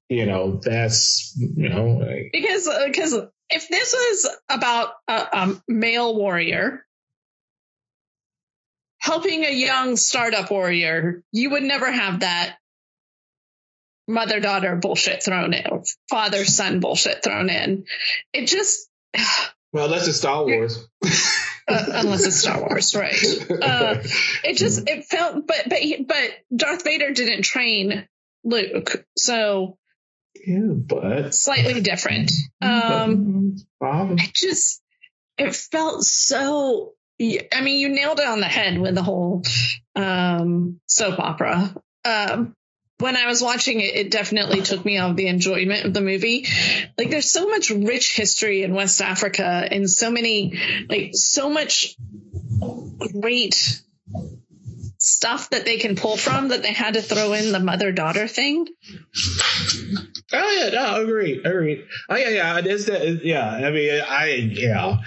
you 0.10 0.26
know, 0.26 0.60
that's 0.62 1.34
you 1.38 1.70
know 1.70 1.86
like, 1.86 2.30
because 2.34 2.70
because 2.86 3.14
uh, 3.14 3.28
if 3.54 3.70
this 3.70 3.94
was 3.94 4.36
about 4.50 4.94
a, 5.08 5.14
a 5.14 5.62
male 5.68 6.16
warrior 6.16 6.86
helping 9.00 9.44
a 9.44 9.52
young 9.52 9.98
startup 9.98 10.50
warrior, 10.50 11.24
you 11.32 11.50
would 11.52 11.64
never 11.64 11.92
have 11.92 12.22
that 12.22 12.58
mother 14.08 14.40
daughter 14.40 14.76
bullshit 14.76 15.24
thrown 15.24 15.54
in, 15.54 15.84
father 16.10 16.46
son 16.46 16.80
bullshit 16.80 17.24
thrown 17.24 17.50
in. 17.50 17.86
It 18.34 18.48
just 18.48 18.90
well, 19.74 19.90
that's 19.90 20.08
a 20.08 20.14
Star 20.14 20.46
Wars. 20.46 20.88
uh, 21.68 21.86
unless 21.90 22.26
it's 22.26 22.38
Star 22.38 22.62
Wars, 22.62 22.96
right? 22.96 23.16
Uh, 23.50 24.02
it 24.44 24.58
just 24.58 24.90
it 24.90 25.06
felt, 25.06 25.46
but 25.48 25.70
but 25.70 25.80
but 26.08 26.32
Darth 26.56 26.84
Vader 26.84 27.12
didn't 27.12 27.44
train 27.44 28.08
Luke. 28.44 29.06
So 29.18 29.78
yeah, 30.36 30.60
but 30.60 31.34
slightly 31.34 31.82
different. 31.82 32.32
Um, 32.62 33.58
I 33.82 34.32
just 34.34 34.82
it 35.38 35.54
felt 35.54 36.04
so. 36.04 36.94
I 37.20 37.62
mean, 37.62 37.80
you 37.80 37.90
nailed 37.90 38.20
it 38.20 38.28
on 38.28 38.40
the 38.40 38.48
head 38.48 38.80
with 38.80 38.96
the 38.96 39.04
whole 39.04 39.44
um, 39.96 40.80
soap 40.88 41.20
opera. 41.20 41.76
Um, 42.06 42.56
when 43.00 43.18
I 43.18 43.28
was 43.28 43.42
watching 43.42 43.82
it, 43.82 43.96
it 43.96 44.12
definitely 44.12 44.62
took 44.62 44.86
me 44.86 44.98
off 44.98 45.16
the 45.16 45.28
enjoyment 45.28 45.86
of 45.86 45.94
the 45.94 46.02
movie. 46.02 46.48
Like, 46.98 47.10
there's 47.10 47.30
so 47.30 47.50
much 47.50 47.70
rich 47.70 48.16
history 48.16 48.64
in 48.64 48.74
West 48.74 49.02
Africa, 49.02 49.68
and 49.70 49.90
so 49.90 50.10
many, 50.10 50.60
like, 50.90 51.12
so 51.14 51.50
much 51.50 51.96
great 53.12 53.82
stuff 55.04 55.50
that 55.50 55.66
they 55.66 55.78
can 55.78 55.98
pull 55.98 56.16
from 56.16 56.48
that 56.48 56.64
they 56.64 56.72
had 56.72 56.94
to 56.94 57.02
throw 57.02 57.34
in 57.34 57.52
the 57.52 57.60
mother 57.60 57.92
daughter 57.92 58.26
thing. 58.26 58.66
Oh 60.32 60.52
yeah, 60.52 60.70
no, 60.70 61.04
agreed, 61.04 61.46
agreed. 61.46 61.86
Oh 62.10 62.16
yeah, 62.16 62.30
yeah, 62.30 62.62
it's 62.64 62.86
the, 62.86 63.20
yeah. 63.22 63.46
I 63.46 63.70
mean, 63.70 64.02
I 64.02 64.28
yeah, 64.30 64.98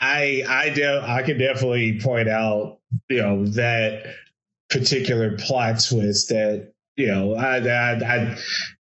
I 0.00 0.42
I 0.48 0.70
de- 0.70 1.04
I 1.06 1.22
can 1.22 1.38
definitely 1.38 2.00
point 2.00 2.30
out 2.30 2.78
you 3.10 3.18
know 3.18 3.46
that 3.48 4.14
particular 4.70 5.36
plot 5.36 5.84
twist 5.86 6.30
that 6.30 6.72
you 6.96 7.08
know 7.08 7.34
I 7.34 7.58
I, 7.58 7.92
I 7.92 8.38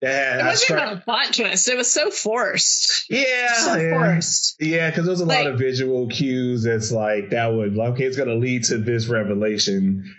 that 0.01 0.39
it 0.39 0.45
wasn't 0.45 0.79
about 0.79 0.97
a 0.97 1.01
plot 1.01 1.33
twist. 1.33 1.69
It 1.69 1.77
was 1.77 1.91
so 1.91 2.09
forced. 2.09 3.05
Yeah, 3.11 3.53
so 3.53 3.75
yeah. 3.75 3.91
forced. 3.91 4.55
Yeah, 4.59 4.89
because 4.89 5.05
there's 5.05 5.21
a 5.21 5.25
like, 5.25 5.45
lot 5.45 5.53
of 5.53 5.59
visual 5.59 6.07
cues 6.07 6.63
that's 6.63 6.91
like 6.91 7.29
that 7.29 7.53
would 7.53 7.77
okay, 7.77 8.05
it's 8.05 8.17
going 8.17 8.29
to 8.29 8.35
lead 8.35 8.63
to 8.65 8.79
this 8.79 9.07
revelation 9.07 10.15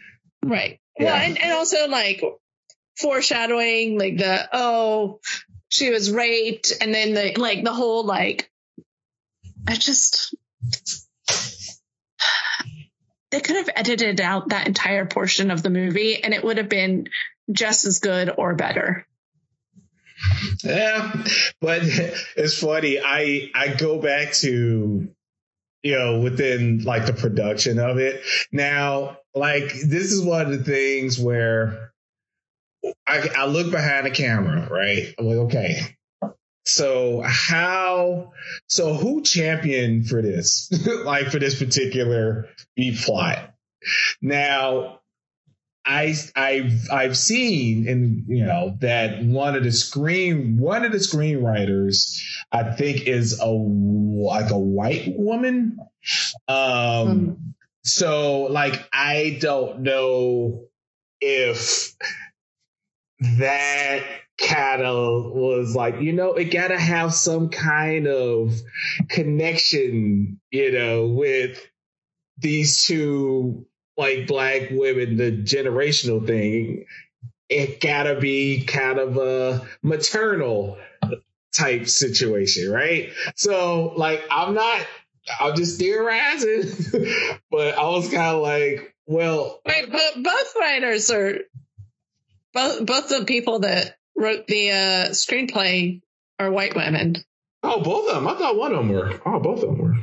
Right. 0.48 0.80
Yeah. 0.98 1.12
Well, 1.12 1.14
and, 1.16 1.42
and 1.42 1.52
also 1.52 1.88
like 1.88 2.24
foreshadowing, 2.98 3.98
like 3.98 4.16
the, 4.16 4.48
oh, 4.50 5.20
she 5.68 5.90
was 5.90 6.10
raped. 6.10 6.72
And 6.80 6.94
then 6.94 7.12
the, 7.12 7.38
like 7.38 7.62
the 7.62 7.74
whole, 7.74 8.06
like, 8.06 8.50
I 9.68 9.74
just, 9.74 10.34
they 13.30 13.40
could 13.40 13.56
have 13.56 13.68
edited 13.76 14.22
out 14.22 14.48
that 14.48 14.66
entire 14.66 15.04
portion 15.04 15.50
of 15.50 15.62
the 15.62 15.68
movie 15.68 16.24
and 16.24 16.32
it 16.32 16.42
would 16.42 16.56
have 16.56 16.70
been 16.70 17.08
just 17.52 17.84
as 17.84 17.98
good 17.98 18.32
or 18.34 18.54
better. 18.54 19.06
Yeah, 20.64 21.12
but 21.60 21.82
it's 22.36 22.58
funny. 22.58 22.98
I 22.98 23.50
I 23.54 23.68
go 23.68 24.00
back 24.00 24.32
to 24.34 25.08
you 25.86 25.96
know 25.96 26.20
within 26.20 26.82
like 26.82 27.06
the 27.06 27.12
production 27.12 27.78
of 27.78 27.98
it. 27.98 28.22
Now 28.50 29.18
like 29.34 29.72
this 29.72 30.12
is 30.12 30.22
one 30.22 30.46
of 30.46 30.50
the 30.50 30.64
things 30.64 31.18
where 31.18 31.92
I, 33.06 33.28
I 33.36 33.46
look 33.46 33.70
behind 33.70 34.06
the 34.06 34.10
camera, 34.10 34.68
right? 34.70 35.14
I'm 35.18 35.26
like, 35.26 35.36
okay, 35.46 35.96
so 36.64 37.22
how? 37.24 38.32
So 38.68 38.94
who 38.94 39.22
championed 39.22 40.08
for 40.08 40.20
this? 40.20 40.68
like 41.04 41.28
for 41.30 41.38
this 41.38 41.58
particular 41.58 42.48
B 42.74 42.96
plot? 43.00 43.54
Now, 44.20 45.00
I 45.86 46.14
I've 46.34 46.90
I've 46.90 47.16
seen 47.16 47.88
and 47.88 48.24
you 48.26 48.44
know 48.44 48.76
that 48.80 49.22
one 49.22 49.54
of 49.54 49.62
the 49.62 49.72
screen 49.72 50.58
one 50.58 50.84
of 50.84 50.92
the 50.92 50.98
screenwriters 50.98 52.20
I 52.50 52.72
think 52.72 53.06
is 53.06 53.38
a 53.40 53.46
like 53.46 54.50
a 54.50 54.58
white 54.58 55.14
woman. 55.16 55.78
Um, 56.48 56.56
mm. 56.56 57.36
So, 57.86 58.42
like, 58.44 58.88
I 58.92 59.38
don't 59.40 59.82
know 59.82 60.64
if 61.20 61.94
that 63.20 64.02
cattle 64.36 65.32
was 65.32 65.76
like, 65.76 66.00
you 66.00 66.12
know, 66.12 66.34
it 66.34 66.46
got 66.46 66.68
to 66.68 66.78
have 66.78 67.14
some 67.14 67.48
kind 67.48 68.08
of 68.08 68.60
connection, 69.08 70.40
you 70.50 70.72
know, 70.72 71.06
with 71.06 71.64
these 72.38 72.84
two 72.84 73.66
like 73.96 74.26
black 74.26 74.68
women, 74.70 75.16
the 75.16 75.32
generational 75.32 76.26
thing. 76.26 76.86
It 77.48 77.80
gotta 77.80 78.18
be 78.18 78.64
kind 78.64 78.98
of 78.98 79.16
a 79.18 79.66
maternal 79.82 80.78
type 81.54 81.88
situation, 81.88 82.70
right? 82.70 83.12
So, 83.36 83.92
like, 83.96 84.22
I'm 84.30 84.54
not 84.54 84.84
I'm 85.40 85.56
just 85.56 85.78
theorizing, 85.78 86.62
but 87.50 87.78
I 87.78 87.88
was 87.88 88.08
kind 88.08 88.36
of 88.36 88.42
like, 88.42 88.94
well, 89.06 89.60
wait, 89.66 89.90
but 89.90 90.22
both 90.22 90.54
writers 90.58 91.10
are 91.10 91.38
both 92.52 92.86
both 92.86 93.08
the 93.08 93.24
people 93.24 93.60
that 93.60 93.96
wrote 94.16 94.46
the 94.46 94.70
uh, 94.70 95.08
screenplay 95.10 96.00
are 96.38 96.50
white 96.50 96.74
women. 96.74 97.16
Oh, 97.62 97.82
both 97.82 98.08
of 98.08 98.14
them. 98.14 98.28
I 98.28 98.34
thought 98.34 98.56
one 98.56 98.72
of 98.72 98.78
them 98.78 98.88
were. 98.90 99.20
Oh, 99.26 99.40
both 99.40 99.62
of 99.62 99.68
them 99.70 99.78
were. 99.78 99.96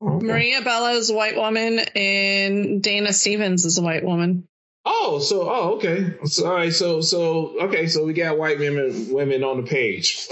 Okay. 0.00 0.26
Maria 0.26 0.62
Bello 0.62 0.90
is 0.90 1.10
a 1.10 1.14
white 1.14 1.36
woman, 1.36 1.78
and 1.80 2.82
Dana 2.82 3.12
Stevens 3.12 3.64
is 3.64 3.78
a 3.78 3.82
white 3.82 4.04
woman. 4.04 4.46
Oh, 4.84 5.18
so 5.18 5.50
oh, 5.50 5.74
okay. 5.76 6.14
So, 6.24 6.46
all 6.46 6.54
right, 6.54 6.72
so 6.72 7.00
so 7.00 7.60
okay, 7.64 7.88
so 7.88 8.04
we 8.04 8.12
got 8.14 8.38
white 8.38 8.58
women 8.58 9.08
women 9.12 9.42
on 9.44 9.58
the 9.62 9.68
page. 9.68 10.16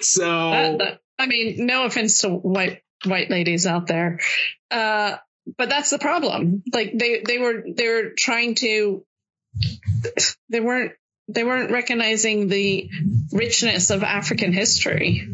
so 0.00 0.20
That- 0.22 0.78
that- 0.78 1.00
I 1.20 1.26
mean, 1.26 1.66
no 1.66 1.84
offense 1.84 2.20
to 2.20 2.28
white 2.28 2.82
white 3.04 3.28
ladies 3.28 3.66
out 3.66 3.88
there, 3.88 4.20
uh, 4.70 5.16
but 5.56 5.68
that's 5.68 5.90
the 5.90 5.98
problem. 5.98 6.62
Like 6.72 6.92
they 6.96 7.22
they 7.26 7.38
were 7.38 7.64
they 7.74 7.88
were 7.88 8.10
trying 8.16 8.54
to 8.56 9.04
they 10.48 10.60
weren't 10.60 10.92
they 11.26 11.42
weren't 11.42 11.72
recognizing 11.72 12.46
the 12.46 12.88
richness 13.32 13.90
of 13.90 14.04
African 14.04 14.52
history. 14.52 15.28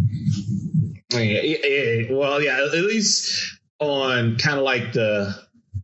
Yeah, 1.13 1.21
yeah, 1.21 1.67
yeah, 1.67 2.13
well, 2.13 2.43
yeah, 2.43 2.59
at 2.65 2.73
least 2.73 3.59
on 3.79 4.37
kind 4.37 4.59
of 4.59 4.65
like 4.65 4.93
the 4.93 5.35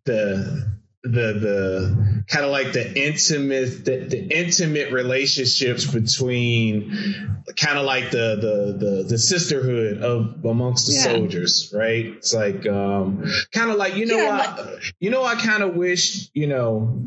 the 0.05 0.71
the 1.03 1.11
the 1.11 2.25
kind 2.29 2.45
of 2.45 2.51
like 2.51 2.73
the 2.73 3.07
intimate 3.07 3.85
the, 3.87 4.05
the 4.07 4.19
intimate 4.39 4.93
relationships 4.93 5.87
between 5.91 7.43
kind 7.57 7.79
of 7.79 7.87
like 7.87 8.11
the 8.11 8.37
the 8.37 8.87
the 8.87 9.03
the 9.09 9.19
sisterhood 9.19 10.03
of 10.03 10.45
amongst 10.45 10.87
the 10.87 10.93
Yeah. 10.93 11.03
soldiers 11.05 11.73
right? 11.75 12.05
It's 12.05 12.35
like 12.35 12.67
um 12.67 13.25
kind 13.51 13.71
of 13.71 13.77
like 13.79 13.97
you 13.97 14.05
know 14.07 14.19
Yeah, 14.19 14.55
what? 14.57 14.79
you 15.01 15.09
know 15.11 15.25
i 15.25 15.37
kind 15.37 15.63
of 15.63 15.75
wish 15.75 16.29
you 16.35 16.47
know 16.47 17.03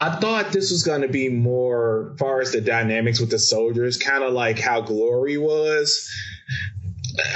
i 0.00 0.16
thought 0.18 0.50
this 0.52 0.70
was 0.70 0.82
going 0.82 1.02
to 1.02 1.08
be 1.08 1.28
more 1.28 2.16
far 2.18 2.40
as 2.40 2.52
the 2.52 2.62
dynamics 2.62 3.20
with 3.20 3.30
the 3.30 3.38
soldiers 3.38 3.98
kind 3.98 4.24
of 4.24 4.32
like 4.32 4.58
how 4.58 4.80
glory 4.80 5.36
was 5.36 6.10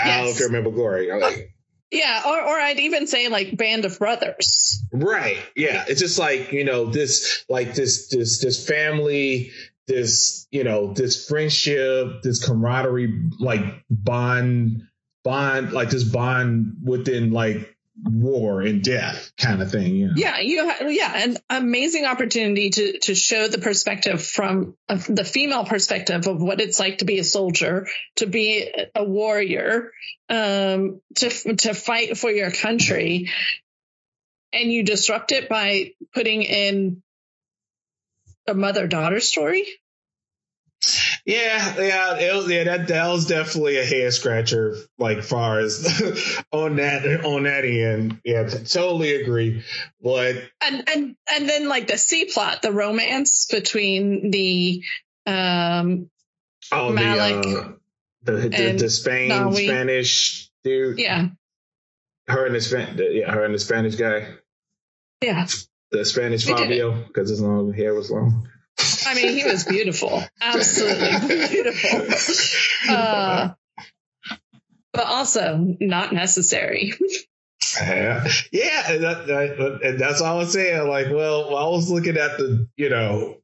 i 0.02 0.06
don't 0.06 0.16
know 0.16 0.22
if 0.22 0.26
Yes. 0.28 0.40
you 0.40 0.46
remember 0.46 0.70
glory 0.70 1.10
like 1.12 1.54
Yeah, 1.92 2.22
or 2.25 2.40
or 2.40 2.56
I'd 2.60 2.78
even 2.78 3.06
say 3.08 3.28
like 3.28 3.56
Band 3.56 3.84
of 3.84 3.99
Brothers. 3.99 4.80
Right. 4.92 5.38
Yeah. 5.56 5.84
It's 5.88 6.00
just 6.00 6.20
like, 6.20 6.52
you 6.52 6.64
know, 6.64 6.84
this 6.87 7.44
like 7.49 7.75
this 7.75 8.08
this 8.10 8.40
this 8.40 8.64
family, 8.64 9.50
this, 9.88 10.46
you 10.52 10.62
know, 10.62 10.92
this 10.94 11.26
friendship, 11.26 12.22
this 12.22 12.44
camaraderie, 12.46 13.12
like 13.40 13.64
bond 13.90 14.82
bond, 15.25 15.72
like 15.72 15.90
this 15.90 16.04
bond 16.04 16.76
within 16.84 17.32
like 17.32 17.76
war 18.04 18.62
and 18.62 18.83
death 18.83 19.33
kind 19.37 19.61
of 19.61 19.71
thing, 19.71 19.95
you 19.95 20.07
know. 20.07 20.14
Yeah, 20.16 20.40
you 20.40 20.69
ha- 20.69 20.87
yeah, 20.87 21.12
an 21.14 21.37
amazing 21.49 22.04
opportunity 22.04 22.71
to 22.71 22.99
to 23.00 23.14
show 23.14 23.49
the 23.49 23.59
perspective 23.59 24.23
from 24.23 24.76
uh, 24.88 24.99
the 25.09 25.25
female 25.25 25.64
perspective 25.64 26.26
of 26.26 26.40
what 26.40 26.61
it's 26.61 26.80
like 26.80 26.99
to 26.99 27.04
be 27.04 27.19
a 27.19 27.25
soldier, 27.25 27.87
to 28.16 28.26
be 28.26 28.71
a 28.95 29.04
warrior, 29.04 29.92
um, 30.28 31.00
to 31.16 31.30
to 31.57 31.75
fight 31.75 32.16
for 32.16 32.30
your 32.30 32.50
country, 32.50 33.30
and 34.52 34.73
you 34.73 34.83
disrupt 34.83 35.33
it 35.33 35.49
by 35.49 35.92
putting 36.14 36.42
in 36.42 37.02
a 38.47 38.54
mother 38.54 38.87
daughter 38.87 39.21
story. 39.21 39.66
Yeah, 41.26 41.78
yeah, 41.78 42.16
it 42.18 42.34
was, 42.34 42.50
yeah. 42.50 42.64
That 42.64 42.88
that 42.88 43.08
was 43.08 43.26
definitely 43.26 43.76
a 43.78 43.84
head 43.84 44.12
scratcher. 44.12 44.76
Like 44.99 45.22
far 45.22 45.60
as 45.60 45.84
on 46.52 46.76
that 46.76 47.25
on 47.25 47.42
that 47.42 47.64
end, 47.64 48.20
yeah, 48.25 48.49
totally 48.49 49.14
agree. 49.14 49.62
But 50.02 50.37
and 50.64 50.88
and 50.88 51.16
and 51.32 51.49
then 51.49 51.68
like 51.68 51.87
the 51.87 51.99
C 51.99 52.30
plot, 52.32 52.62
the 52.62 52.72
romance 52.72 53.46
between 53.50 54.30
the 54.30 54.82
um 55.26 56.08
oh, 56.73 56.93
Malik 56.93 57.43
the, 57.43 57.58
uh, 57.58 57.73
the, 58.23 58.49
the 58.49 58.76
the 58.78 58.90
Spain 58.90 59.30
Nawi. 59.30 59.66
Spanish 59.66 60.50
dude, 60.64 60.99
yeah 60.99 61.28
her 62.30 62.47
and 62.47 62.54
the 62.54 62.60
Span, 62.60 62.97
the, 62.97 63.04
yeah, 63.12 63.30
her 63.30 63.45
and 63.45 63.54
the 63.54 63.58
Spanish 63.58 63.97
guy, 63.97 64.28
yeah 65.23 65.47
the 65.90 66.04
Spanish 66.04 66.47
Fabio, 66.47 66.93
because 66.93 67.28
his 67.28 67.40
long 67.40 67.73
hair 67.73 67.95
was 67.95 68.10
long. 68.10 68.49
I 69.06 69.14
mean 69.14 69.36
he 69.36 69.45
was 69.45 69.64
beautiful. 69.64 70.23
Absolutely 70.40 71.49
beautiful. 71.49 72.06
Uh 72.88 73.50
but 74.93 75.06
also 75.06 75.76
not 75.80 76.12
necessary. 76.12 76.93
Yeah, 77.80 78.26
yeah, 78.52 78.93
and, 78.93 79.04
that, 79.04 79.26
that, 79.26 79.80
and 79.84 79.99
that's 79.99 80.21
all 80.21 80.36
I 80.36 80.38
was 80.38 80.52
saying. 80.52 80.88
Like, 80.88 81.06
well, 81.10 81.56
I 81.56 81.69
was 81.69 81.90
looking 81.90 82.16
at 82.16 82.36
the, 82.38 82.66
you 82.76 82.88
know, 82.88 83.36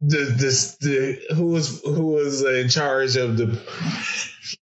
the 0.00 0.34
this 0.36 0.76
the 0.78 1.20
who 1.34 1.46
was 1.46 1.80
who 1.84 2.06
was 2.06 2.42
in 2.42 2.68
charge 2.68 3.16
of 3.16 3.36
the 3.36 3.46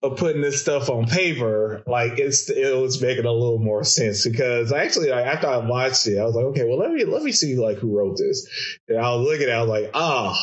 of 0.01 0.17
putting 0.17 0.41
this 0.41 0.61
stuff 0.61 0.89
on 0.89 1.07
paper. 1.07 1.83
Like, 1.87 2.19
it's 2.19 2.49
it 2.49 2.75
was 2.77 3.01
making 3.01 3.25
a 3.25 3.31
little 3.31 3.59
more 3.59 3.83
sense 3.83 4.27
because 4.27 4.71
actually, 4.71 5.09
like, 5.09 5.25
after 5.25 5.47
I 5.47 5.57
watched 5.57 6.07
it, 6.07 6.17
I 6.17 6.25
was 6.25 6.35
like, 6.35 6.45
okay, 6.45 6.65
well, 6.65 6.77
let 6.77 6.91
me 6.91 7.05
let 7.05 7.23
me 7.23 7.31
see 7.31 7.55
like 7.55 7.77
who 7.77 7.97
wrote 7.97 8.17
this. 8.17 8.47
And 8.87 8.97
I 8.97 9.15
was 9.15 9.25
looking, 9.27 9.43
at, 9.43 9.49
it, 9.49 9.53
I 9.53 9.61
was 9.61 9.69
like, 9.69 9.91
oh. 9.93 10.37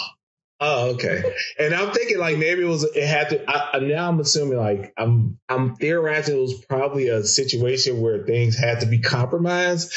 Oh, 0.58 0.92
okay. 0.94 1.22
And 1.58 1.74
I'm 1.74 1.92
thinking 1.92 2.16
like 2.18 2.38
maybe 2.38 2.62
it 2.62 2.66
was 2.66 2.82
it 2.84 3.06
had 3.06 3.28
to. 3.28 3.44
I- 3.50 3.78
now 3.80 4.08
I'm 4.08 4.20
assuming 4.20 4.56
like 4.56 4.94
I'm 4.96 5.38
I'm 5.50 5.76
theorizing 5.76 6.36
it 6.36 6.40
was 6.40 6.64
probably 6.64 7.08
a 7.08 7.22
situation 7.24 8.00
where 8.00 8.24
things 8.24 8.56
had 8.56 8.80
to 8.80 8.86
be 8.86 9.00
compromised 9.00 9.92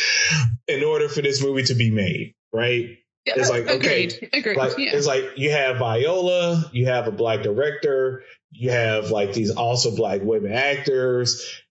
in 0.68 0.84
order 0.84 1.08
for 1.08 1.22
this 1.22 1.42
movie 1.42 1.64
to 1.64 1.76
be 1.76 1.92
made, 1.92 2.34
right? 2.52 2.98
It's 3.36 3.50
like, 3.50 3.68
okay, 3.70 4.06
agreed 4.06 4.30
agreed 4.34 4.58
Like 4.58 4.78
yeah. 4.78 4.96
it's 4.96 5.08
like 5.08 5.24
you 5.38 5.52
have 5.52 5.78
Viola, 5.78 6.70
you 6.72 6.86
have 6.88 7.08
a 7.08 7.12
black 7.12 7.42
director, 7.42 8.24
you 8.52 8.72
have 8.72 9.12
like 9.12 9.34
these 9.34 9.52
also 9.52 9.96
black 9.96 10.22
women 10.22 10.52
actors, 10.54 11.62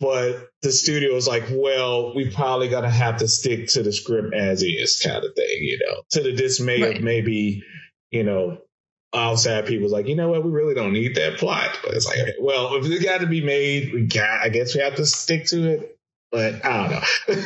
but 0.00 0.48
the 0.62 0.72
studio 0.72 1.14
is 1.16 1.26
like, 1.26 1.44
well, 1.50 2.14
we 2.14 2.30
probably 2.30 2.68
gonna 2.68 2.90
have 2.90 3.18
to 3.18 3.28
stick 3.28 3.68
to 3.68 3.82
the 3.82 3.92
script 3.92 4.34
as 4.34 4.62
is, 4.62 5.00
kind 5.04 5.24
of 5.24 5.34
thing, 5.34 5.58
you 5.60 5.78
know, 5.86 6.02
to 6.10 6.22
the 6.22 6.32
dismay 6.32 6.82
Right. 6.82 6.96
of 6.98 7.02
maybe, 7.02 7.62
you 8.10 8.22
know, 8.22 8.58
outside 9.14 9.66
people's 9.66 9.92
like, 9.92 10.06
you 10.06 10.14
know 10.14 10.28
what, 10.28 10.44
we 10.44 10.50
really 10.50 10.74
don't 10.74 10.92
need 10.92 11.14
that 11.14 11.38
plot. 11.38 11.78
But 11.82 11.94
it's 11.94 12.06
like, 12.06 12.18
okay, 12.18 12.34
well, 12.40 12.74
if 12.76 12.84
it 12.90 13.02
got 13.02 13.20
to 13.20 13.26
be 13.26 13.40
made, 13.42 13.92
we 13.92 14.02
got, 14.06 14.40
I 14.42 14.48
guess 14.50 14.74
we 14.74 14.82
have 14.82 14.96
to 14.96 15.06
stick 15.06 15.46
to 15.46 15.70
it. 15.70 15.98
But 16.30 16.64
I 16.64 17.02
don't 17.26 17.38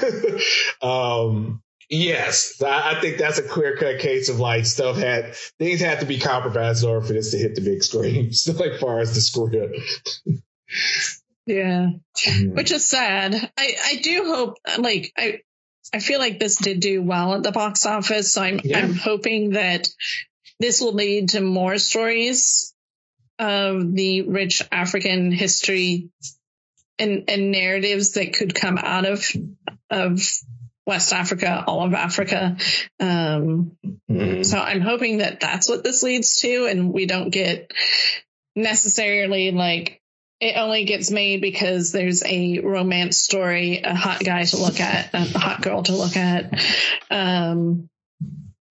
know. 0.82 0.82
um, 0.88 1.62
yes, 1.90 2.62
I, 2.62 3.00
think 3.00 3.18
that's 3.18 3.38
a 3.38 3.42
clear 3.42 3.76
cut 3.76 3.98
case 3.98 4.28
of 4.28 4.40
like 4.40 4.64
stuff 4.64 4.96
had 4.96 5.34
things 5.58 5.80
had 5.80 6.00
to 6.00 6.06
be 6.06 6.18
compromised 6.18 6.84
in 6.84 6.90
order 6.90 7.04
for 7.06 7.12
this 7.12 7.32
to 7.32 7.38
hit 7.38 7.56
the 7.56 7.60
big 7.60 7.82
screen. 7.82 8.32
So 8.40 8.52
like 8.52 8.80
far 8.80 9.00
as 9.00 9.14
the 9.14 9.20
script. 9.20 10.22
yeah 11.46 11.90
mm-hmm. 12.16 12.54
which 12.54 12.70
is 12.70 12.86
sad. 12.86 13.34
I 13.34 13.74
I 13.84 13.96
do 14.02 14.24
hope 14.24 14.56
like 14.78 15.12
I 15.16 15.40
I 15.92 15.98
feel 15.98 16.20
like 16.20 16.38
this 16.38 16.56
did 16.56 16.80
do 16.80 17.02
well 17.02 17.34
at 17.34 17.42
the 17.42 17.52
box 17.52 17.84
office, 17.84 18.32
so 18.32 18.42
I'm 18.42 18.60
Yeah. 18.62 18.78
I'm 18.78 18.94
hoping 18.94 19.50
that 19.50 19.88
this 20.60 20.80
will 20.80 20.92
lead 20.92 21.30
to 21.30 21.40
more 21.40 21.78
stories 21.78 22.74
of 23.38 23.94
the 23.94 24.22
rich 24.22 24.62
African 24.70 25.32
history 25.32 26.10
and 26.98 27.24
and 27.28 27.50
narratives 27.50 28.12
that 28.12 28.34
could 28.34 28.54
come 28.54 28.78
out 28.78 29.06
of 29.06 29.26
of 29.90 30.22
West 30.90 31.12
Africa, 31.12 31.62
all 31.66 31.86
of 31.86 31.94
Africa. 31.94 32.56
Um, 32.98 33.78
Mhm. 34.10 34.44
so 34.44 34.58
I'm 34.58 34.80
hoping 34.80 35.18
that 35.18 35.38
that's 35.38 35.68
what 35.68 35.84
this 35.84 36.02
leads 36.02 36.36
to, 36.40 36.66
and 36.66 36.92
we 36.92 37.06
don't 37.06 37.30
get 37.30 37.70
necessarily 38.56 39.52
like 39.52 40.00
it 40.40 40.56
only 40.56 40.84
gets 40.84 41.10
made 41.10 41.40
because 41.40 41.92
there's 41.92 42.24
a 42.24 42.58
romance 42.58 43.18
story, 43.18 43.82
a 43.84 43.94
hot 43.94 44.24
guy 44.24 44.44
to 44.44 44.56
look 44.56 44.80
at, 44.80 45.14
a 45.14 45.38
hot 45.38 45.62
girl 45.62 45.82
to 45.84 45.94
look 45.94 46.16
at, 46.16 46.60
um, 47.10 47.88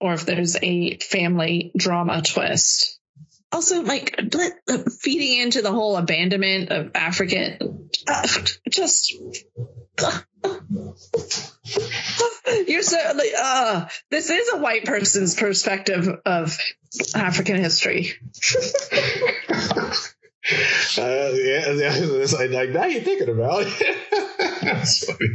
or 0.02 0.14
if 0.14 0.26
there's 0.26 0.58
a 0.62 0.98
family 0.98 1.72
drama 1.78 2.22
twist. 2.22 3.00
Also, 3.52 3.82
like 3.82 4.16
feeding 5.00 5.42
into 5.42 5.62
the 5.62 5.72
whole 5.72 5.96
abandonment 5.96 6.70
of 6.72 6.92
African, 6.96 7.90
uh, 8.08 8.28
just. 8.70 9.14
You're 12.68 12.82
so 12.82 12.98
like, 13.16 13.32
uh, 13.40 13.86
this 14.10 14.30
is 14.30 14.50
a 14.54 14.58
white 14.58 14.84
person's 14.86 15.36
perspective 15.36 16.08
of 16.26 16.58
African 17.16 17.58
history. 17.58 18.14
Uh, 20.98 21.30
yeah, 21.34 21.72
yeah, 21.74 21.96
like, 22.50 22.72
now 22.72 22.86
you're 22.86 23.04
thinking 23.04 23.30
about 23.30 23.66
it. 23.68 23.98
That's 24.62 25.06
funny. 25.06 25.30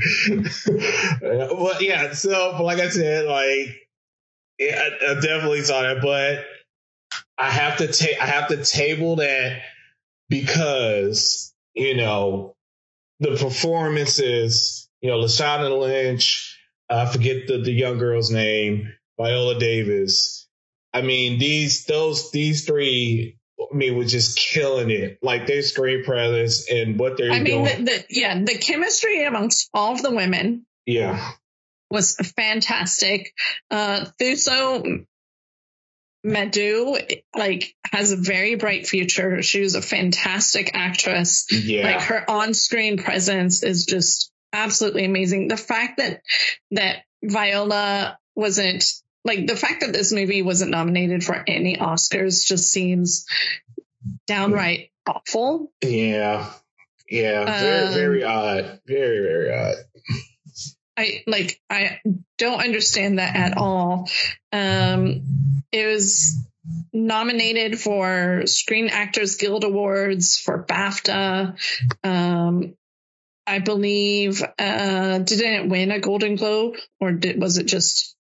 Uh, 1.23 1.55
well, 1.55 1.81
yeah. 1.81 2.15
So, 2.15 2.61
like 2.63 2.81
I 2.81 2.89
said, 2.89 3.27
like 3.27 3.77
yeah, 4.59 4.81
I, 4.81 5.13
I 5.13 5.15
definitely 5.21 5.61
saw 5.63 5.83
that, 5.83 6.01
but 6.03 6.45
I 7.39 7.51
have 7.51 7.79
to 7.79 7.87
take 7.93 8.21
I 8.21 8.27
have 8.27 8.49
to 8.49 8.65
table 8.65 9.17
that 9.17 9.63
because 10.29 11.55
you 11.75 11.97
know 11.97 12.54
the 13.21 13.37
performances. 13.37 14.89
You 15.01 15.11
know, 15.11 15.19
Lashana 15.19 15.79
Lynch. 15.79 16.59
I 16.89 17.07
forget 17.07 17.47
the 17.47 17.59
the 17.59 17.73
young 17.73 17.99
girl's 17.99 18.31
name. 18.31 18.93
Viola 19.19 19.59
Davis. 19.59 20.49
I 20.93 21.03
mean, 21.03 21.39
these 21.39 21.85
those 21.85 22.31
these 22.31 22.65
three 22.67 23.39
I 23.61 23.77
mean, 23.77 23.97
was 23.97 24.11
just 24.11 24.39
killing 24.39 24.91
it. 24.91 25.19
Like 25.23 25.47
their 25.47 25.63
screen 25.63 26.05
presence 26.05 26.71
and 26.71 26.99
what 26.99 27.17
they're 27.17 27.33
I 27.33 27.41
mean, 27.41 27.65
doing. 27.65 27.85
the, 27.85 27.93
the, 27.93 28.05
yeah, 28.11 28.43
the 28.43 28.59
chemistry 28.59 29.25
amongst 29.25 29.71
all 29.73 29.95
of 29.95 30.03
the 30.03 30.11
women 30.11 30.67
yeah. 30.87 31.33
was 31.91 32.17
fantastic. 32.37 33.33
Uh, 33.71 34.07
Thuso 34.21 35.07
Mbedu 36.25 37.21
like 37.37 37.75
has 37.93 38.13
a 38.13 38.17
very 38.17 38.55
bright 38.55 38.87
future. 38.87 39.43
She 39.43 39.61
was 39.61 39.75
a 39.75 39.83
fantastic 39.83 40.71
actress. 40.75 41.47
Yeah. 41.51 41.85
Like 41.85 42.01
her 42.03 42.31
on-screen 42.31 42.99
presence 42.99 43.63
is 43.63 43.85
just 43.85 44.33
absolutely 44.53 45.05
amazing. 45.05 45.49
The 45.49 45.57
fact 45.57 45.99
that 45.99 46.23
that 46.71 47.05
Viola 47.23 48.19
wasn't 48.35 48.85
like 49.25 49.47
the 49.47 49.57
fact 49.57 49.81
that 49.81 49.93
this 49.93 50.13
movie 50.13 50.43
wasn't 50.43 50.71
nominated 50.71 51.25
for 51.25 51.43
any 51.47 51.77
Oscars 51.77 52.47
just 52.47 52.71
seems 52.71 53.27
downright 54.27 54.91
awful. 55.07 55.73
Yeah. 55.83 56.51
Yeah. 57.09 57.45
Very, 57.45 57.87
Um, 57.87 57.95
very 57.95 58.25
odd. 58.25 58.81
Very, 58.87 59.21
very 59.21 59.53
odd. 59.55 59.77
I 60.97 61.23
like 61.27 61.61
I 61.69 62.01
don't 62.39 62.61
understand 62.61 63.19
that 63.19 63.35
at 63.37 63.57
all. 63.57 64.09
Um 64.53 65.23
it 65.73 65.87
was 65.87 66.37
nominated 66.93 67.79
for 67.79 68.47
Screen 68.47 68.89
Actors 68.89 69.37
Guild 69.37 69.65
Awards 69.65 70.39
for 70.39 70.65
BAFTA. 70.65 71.57
Um 72.03 72.75
I 73.47 73.59
believe 73.59 74.43
uh 74.59 75.19
didn't 75.19 75.65
it 75.65 75.69
win 75.69 75.91
a 75.91 76.01
Golden 76.01 76.37
Globe 76.37 76.77
or 77.01 77.13
did, 77.13 77.41
was 77.41 77.59
it 77.59 77.67
just 77.67 78.17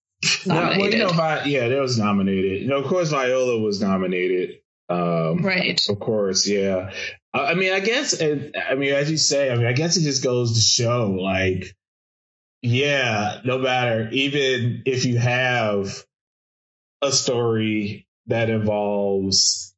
Well, 0.46 0.56
well, 0.56 0.70
nominated? 0.70 0.92
you 0.98 1.06
know, 1.06 1.12
Vi- 1.12 1.44
yeah, 1.46 1.68
that 1.68 1.80
was 1.80 1.98
nominated. 1.98 2.62
You 2.62 2.68
know, 2.68 2.78
of 2.78 2.86
course, 2.86 3.10
Viola 3.10 3.58
was 3.60 3.80
nominated. 3.80 4.58
Um, 4.88 5.38
right. 5.42 5.80
Of 5.88 5.98
course, 5.98 6.46
yeah. 6.46 6.92
I, 7.32 7.52
I 7.52 7.54
mean, 7.54 7.72
I 7.72 7.80
guess, 7.80 8.12
and 8.20 8.54
I 8.56 8.74
mean, 8.74 8.92
as 8.92 9.10
you 9.10 9.16
say, 9.16 9.50
I 9.50 9.56
mean, 9.56 9.66
I 9.66 9.72
guess 9.72 9.96
it 9.96 10.02
just 10.02 10.22
goes 10.22 10.54
to 10.54 10.60
show, 10.60 11.10
like, 11.10 11.74
yeah, 12.64 13.40
no 13.44 13.58
matter, 13.58 14.08
even 14.10 14.84
if 14.86 15.04
you 15.04 15.18
have 15.18 16.02
a 17.02 17.12
story 17.12 18.06
that 18.28 18.48
involves, 18.48 19.74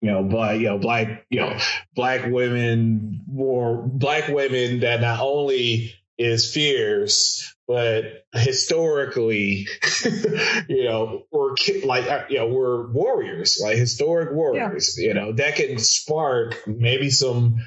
you 0.00 0.10
know, 0.10 0.24
black, 0.24 0.58
you 0.58 0.68
know, 0.68 0.78
black, 0.78 1.26
you 1.28 1.40
know, 1.40 1.58
black 1.94 2.24
women, 2.24 3.20
or 3.36 3.82
black 3.86 4.28
women 4.28 4.80
that 4.80 5.02
not 5.02 5.20
only 5.20 5.92
is 6.16 6.50
fierce, 6.50 7.54
but 7.68 8.24
historically, 8.32 9.66
you 10.68 10.84
know, 10.84 11.26
we're 11.30 11.54
like, 11.84 12.10
uh, 12.10 12.24
you 12.30 12.38
know, 12.38 12.48
we're 12.48 12.90
warriors, 12.90 13.60
like 13.62 13.76
historic 13.76 14.32
warriors, 14.32 14.96
you 14.96 15.12
know, 15.12 15.32
that 15.32 15.56
can 15.56 15.78
spark 15.78 16.56
maybe 16.66 17.10
some, 17.10 17.62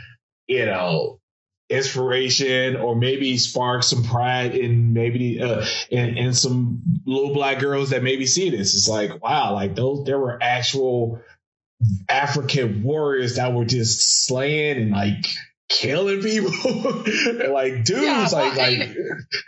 you 0.48 0.66
know, 0.66 1.20
inspiration 1.70 2.78
or 2.78 2.96
maybe 2.96 3.38
spark 3.38 3.84
some 3.84 4.04
pride 4.04 4.56
in 4.56 4.94
maybe 4.94 5.42
uh 5.42 5.66
in, 5.90 6.18
in 6.18 6.34
some 6.34 6.82
little 7.06 7.34
black 7.34 7.60
girls 7.60 7.90
that 7.90 8.04
maybe 8.04 8.26
see 8.26 8.50
this. 8.50 8.76
It's 8.76 8.88
like 8.88 9.22
wow 9.22 9.54
like 9.54 9.76
those 9.76 10.06
there 10.06 10.20
were 10.20 10.42
actual 10.42 11.22
african 12.10 12.84
warriors 12.84 13.36
that 13.36 13.54
were 13.54 13.66
just 13.66 14.26
slaying 14.26 14.78
and 14.78 14.92
like 14.92 15.26
killing 15.70 16.22
people. 16.22 16.52
And, 16.64 17.40
like 17.54 17.84
dudes 17.84 18.02
Yeah, 18.02 18.28
like 18.32 18.56
like 18.56 18.98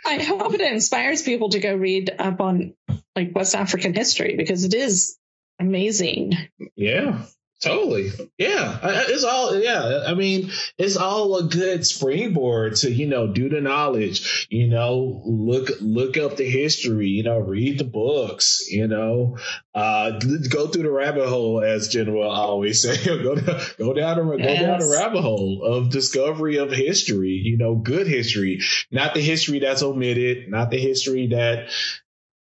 I 0.06 0.22
hope 0.22 0.54
it 0.54 0.60
inspires 0.60 1.22
people 1.22 1.50
to 1.50 1.60
go 1.60 1.74
read 1.74 2.14
up 2.18 2.40
on 2.40 2.74
like 3.16 3.34
West 3.34 3.54
African 3.54 3.94
history 3.94 4.36
because 4.36 4.64
it 4.64 4.74
is 4.74 5.16
amazing. 5.58 6.32
Yeah, 6.76 7.24
totally. 7.60 8.10
Yeah, 8.38 8.78
it's 8.82 9.24
all. 9.24 9.58
Yeah, 9.58 10.04
I 10.06 10.14
mean, 10.14 10.50
it's 10.78 10.96
all 10.96 11.36
a 11.36 11.44
good 11.44 11.86
springboard 11.86 12.76
to 12.76 12.90
you 12.90 13.06
know 13.06 13.26
do 13.26 13.48
the 13.48 13.60
knowledge. 13.60 14.46
You 14.50 14.68
know, 14.68 15.22
look 15.24 15.70
look 15.80 16.16
up 16.16 16.36
the 16.36 16.48
history. 16.48 17.08
You 17.08 17.22
know, 17.22 17.38
read 17.38 17.78
the 17.78 17.84
books. 17.84 18.66
You 18.70 18.88
know, 18.88 19.38
uh, 19.74 20.18
go 20.48 20.66
through 20.66 20.84
the 20.84 20.90
rabbit 20.90 21.28
hole, 21.28 21.62
as 21.62 21.88
General 21.88 22.30
always 22.30 22.82
say. 23.04 23.04
go 23.04 23.34
down, 23.34 23.60
go 23.78 23.94
down 23.94 24.16
the 24.16 24.36
go 24.36 24.54
down 24.54 24.78
the 24.78 24.96
rabbit 24.98 25.22
hole 25.22 25.62
of 25.64 25.90
discovery 25.90 26.56
of 26.56 26.70
history. 26.70 27.40
You 27.44 27.58
know, 27.58 27.76
good 27.76 28.06
history, 28.06 28.60
not 28.90 29.14
the 29.14 29.20
history 29.20 29.60
that's 29.60 29.82
omitted, 29.82 30.50
not 30.50 30.70
the 30.70 30.78
history 30.78 31.28
that 31.28 31.70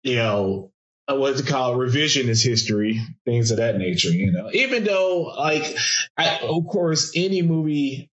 you 0.03 0.15
know 0.15 0.71
what's 1.07 1.41
it 1.41 1.47
called? 1.47 1.77
Revisionist 1.77 2.43
history 2.43 3.01
things 3.25 3.51
of 3.51 3.57
that 3.57 3.77
nature 3.77 4.09
you 4.09 4.31
know. 4.31 4.49
Even 4.53 4.83
though 4.83 5.33
like 5.37 5.75
I, 6.17 6.39
of 6.39 6.65
course 6.67 7.11
any 7.15 7.41
movie 7.41 8.09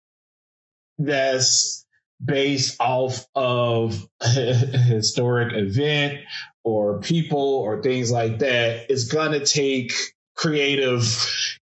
that's 0.98 1.86
based 2.24 2.80
off 2.80 3.26
of 3.34 4.08
a 4.22 4.26
historic 4.54 5.54
event 5.54 6.20
or 6.64 7.00
people 7.00 7.40
or 7.40 7.82
things 7.82 8.12
like 8.12 8.40
that 8.40 8.92
is 8.92 9.12
gonna 9.12 9.44
take 9.46 9.94
creative 10.36 11.04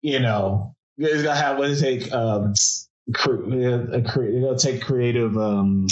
you 0.02 0.20
know 0.20 0.76
it's 0.98 1.24
gonna 1.24 1.36
have 1.36 1.60
it 1.60 1.80
take? 1.80 2.12
Um 2.14 2.54
cre- 3.14 3.36
gonna 3.36 4.58
take 4.58 4.82
creative 4.82 5.38
um 5.38 5.88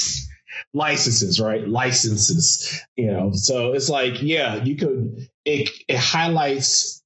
licenses, 0.74 1.40
right? 1.40 1.68
Licenses, 1.68 2.82
you 2.96 3.12
know. 3.12 3.32
So 3.34 3.74
it's 3.74 3.90
like, 3.90 4.22
yeah, 4.22 4.64
you 4.64 4.76
could 4.76 5.28
it 5.46 5.70
it 5.88 5.98
highlights 5.98 7.02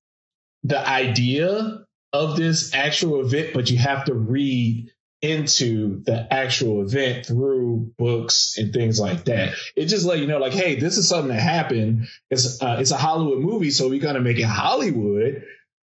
the 0.64 0.86
idea 0.86 1.86
of 2.14 2.36
this 2.36 2.74
actual 2.74 3.22
event, 3.22 3.52
but 3.54 3.70
you 3.70 3.78
have 3.78 4.06
to 4.06 4.14
read 4.14 4.92
into 5.22 6.04
the 6.04 6.32
actual 6.32 6.84
event 6.84 7.26
through 7.26 7.92
books 7.98 8.58
and 8.58 8.72
things 8.72 9.00
like 9.00 9.26
that. 9.26 9.56
It 9.76 9.86
just 9.86 10.06
let 10.06 10.20
you 10.20 10.28
know, 10.28 10.38
like, 10.38 10.54
hey, 10.54 10.76
this 10.76 10.98
is 10.98 11.10
something 11.10 11.30
that 11.30 11.42
happened. 11.42 12.08
It's 12.30 12.62
uh, 12.62 12.78
it's 12.80 12.92
a 12.92 12.98
Hollywood 12.98 13.40
movie, 13.40 13.72
so 13.72 13.90
we're 13.90 14.02
gonna 14.02 14.22
make 14.22 14.38
it 14.38 14.44
Hollywood. 14.44 15.44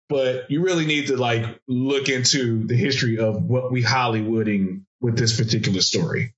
But 0.08 0.50
you 0.50 0.62
really 0.62 0.86
need 0.86 1.06
to 1.08 1.16
like 1.16 1.60
look 1.68 2.08
into 2.08 2.66
the 2.66 2.74
history 2.74 3.18
of 3.18 3.42
what 3.42 3.70
we 3.70 3.82
Hollywooding 3.82 4.82
with 5.00 5.16
this 5.16 5.36
particular 5.36 5.80
story. 5.80 6.34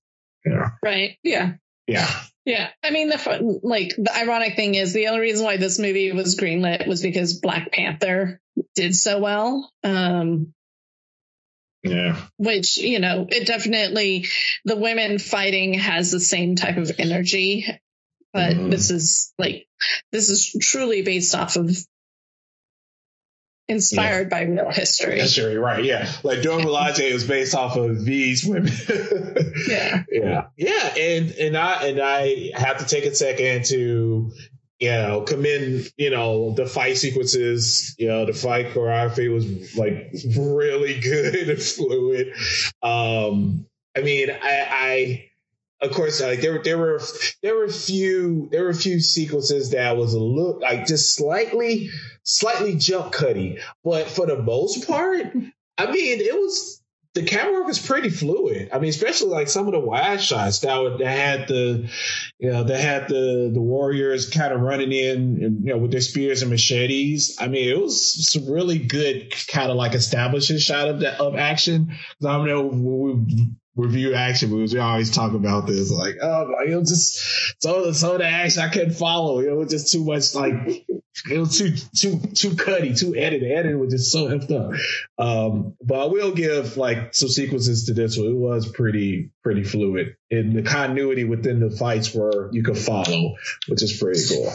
Right. 0.83 1.17
Yeah. 1.23 1.53
Yeah. 1.87 2.09
Yeah. 2.45 2.69
I 2.83 2.91
mean, 2.91 3.09
the 3.09 3.17
fun, 3.17 3.59
like 3.63 3.89
the 3.97 4.13
ironic 4.15 4.55
thing 4.55 4.75
is 4.75 4.93
the 4.93 5.07
only 5.07 5.21
reason 5.21 5.45
why 5.45 5.57
this 5.57 5.79
movie 5.79 6.11
was 6.11 6.35
greenlit 6.35 6.87
was 6.87 7.01
because 7.01 7.39
Black 7.39 7.71
Panther 7.71 8.41
did 8.75 8.95
so 8.95 9.19
well. 9.19 9.71
Um, 9.83 10.53
Yeah. 11.83 12.17
which 12.37 12.77
you 12.77 12.99
know 12.99 13.27
it 13.29 13.45
definitely 13.45 14.25
the 14.63 14.77
women 14.77 15.19
fighting 15.19 15.73
has 15.73 16.11
the 16.11 16.19
same 16.21 16.55
type 16.55 16.77
of 16.77 16.89
energy 16.97 17.65
but 18.31 18.53
Mhm. 18.55 18.71
this 18.71 18.89
is 18.89 19.33
like 19.37 19.67
this 20.13 20.29
is 20.29 20.55
truly 20.61 21.01
based 21.01 21.35
off 21.35 21.57
of 21.57 21.75
inspired 23.69 24.29
by 24.29 24.41
real 24.41 24.69
history 24.71 25.19
That's 25.19 25.39
right. 25.39 25.83
Yeah. 25.83 26.11
Like 26.23 26.41
Dora 26.41 26.61
Milaje 26.63 27.09
is 27.09 27.25
based 27.25 27.55
off 27.55 27.77
of 27.77 28.03
these 28.03 28.45
women. 28.45 28.71
yeah 29.67 30.03
yeah. 30.11 30.47
Yeah. 30.57 30.93
And 30.97 31.31
and 31.31 31.57
I 31.57 31.87
and 31.87 32.01
I 32.01 32.51
have 32.55 32.79
to 32.79 32.85
take 32.85 33.05
a 33.05 33.15
second 33.15 33.65
to 33.65 34.31
you 34.83 34.91
know, 34.91 35.21
commend, 35.21 35.89
you 35.95 36.09
know, 36.09 36.53
the 36.55 36.65
fight 36.65 36.97
sequences, 36.97 37.95
you 37.97 38.05
know, 38.05 38.25
the 38.25 38.33
fight 38.33 38.73
choreography 38.73 39.33
was 39.33 39.77
like 39.77 40.13
really 40.37 40.99
good 40.99 41.49
and 41.49 41.61
fluid. 41.61 42.33
Um, 42.81 43.65
I 43.95 44.01
mean, 44.01 44.29
I, 44.29 44.67
I, 44.69 45.29
of 45.83 45.91
course, 45.91 46.21
like 46.21 46.41
there, 46.41 46.61
there 46.63 46.77
were, 46.77 47.01
there 47.41 47.55
were 47.55 47.65
a 47.65 47.71
few, 47.71 48.47
there 48.51 48.63
were 48.63 48.69
a 48.69 48.75
few 48.75 48.99
sequences 48.99 49.71
that 49.71 49.97
was 49.97 50.13
a 50.13 50.19
look 50.19 50.61
like 50.61 50.87
just 50.87 51.15
slightly, 51.15 51.89
slightly 52.23 52.75
jump 52.75 53.11
cutty, 53.11 53.59
but 53.83 54.07
for 54.07 54.25
the 54.25 54.41
most 54.41 54.87
part, 54.87 55.27
I 55.77 55.91
mean, 55.91 56.19
it 56.19 56.33
was, 56.33 56.79
the 57.15 57.23
camera 57.23 57.53
work 57.53 57.67
was 57.67 57.77
pretty 57.77 58.09
fluid. 58.09 58.69
I 58.73 58.79
mean, 58.79 58.89
especially 58.89 59.29
like 59.29 59.47
some 59.47 59.67
of 59.67 59.73
the 59.73 59.79
wide 59.79 60.19
shots 60.19 60.59
that, 60.61 60.95
that 60.97 61.05
had 61.05 61.47
the, 61.47 61.87
you 62.39 62.51
know, 62.51 62.63
they 62.63 62.81
had 62.81 63.07
the 63.07 63.51
the 63.53 63.61
warriors 63.61 64.31
kind 64.31 64.51
of 64.51 64.61
running 64.61 64.91
in, 64.91 65.17
and, 65.43 65.63
you 65.63 65.73
know, 65.73 65.77
with 65.77 65.91
their 65.91 66.01
spears 66.01 66.41
and 66.41 66.49
machetes. 66.49 67.37
I 67.39 67.49
mean, 67.49 67.69
it 67.69 67.79
was 67.79 68.31
some 68.31 68.49
really 68.49 68.79
good 68.79 69.31
kind 69.47 69.69
of 69.69 69.77
like 69.77 69.93
establishing 69.93 70.57
shot 70.57 70.87
of 70.87 71.01
that 71.01 71.19
of 71.19 71.35
action. 71.35 71.95
I 72.25 72.43
know 72.45 72.63
we 72.63 73.55
review 73.75 74.13
action 74.13 74.49
movies, 74.49 74.73
we 74.73 74.79
always 74.79 75.09
talk 75.11 75.33
about 75.33 75.65
this, 75.67 75.91
like, 75.91 76.17
oh, 76.21 76.53
it 76.65 76.75
was 76.75 76.89
just 76.89 77.61
so 77.61 77.83
of 77.85 77.99
the 78.19 78.25
action 78.25 78.61
I 78.61 78.69
couldn't 78.69 78.93
follow. 78.93 79.39
It 79.39 79.55
was 79.55 79.69
just 79.69 79.91
too 79.91 80.03
much 80.03 80.35
like. 80.35 80.85
It 81.29 81.37
was 81.37 81.57
too 81.57 81.75
too 81.95 82.19
too 82.33 82.55
cutty, 82.55 82.95
too 82.95 83.15
edited. 83.15 83.51
Editing 83.51 83.79
was 83.79 83.91
just 83.93 84.11
so 84.11 84.27
effed 84.29 84.51
up. 84.51 84.73
Um, 85.23 85.75
but 85.83 86.01
I 86.03 86.05
will 86.07 86.33
give 86.33 86.75
like 86.75 87.13
some 87.13 87.29
sequences 87.29 87.85
to 87.85 87.93
this 87.93 88.17
one. 88.17 88.27
It 88.27 88.35
was 88.35 88.67
pretty 88.71 89.29
pretty 89.43 89.63
fluid, 89.63 90.15
and 90.31 90.55
the 90.55 90.63
continuity 90.63 91.23
within 91.23 91.59
the 91.59 91.69
fights 91.69 92.13
were 92.15 92.49
you 92.51 92.63
could 92.63 92.77
follow, 92.79 93.35
which 93.67 93.83
is 93.83 93.95
pretty 94.01 94.21
cool. 94.27 94.51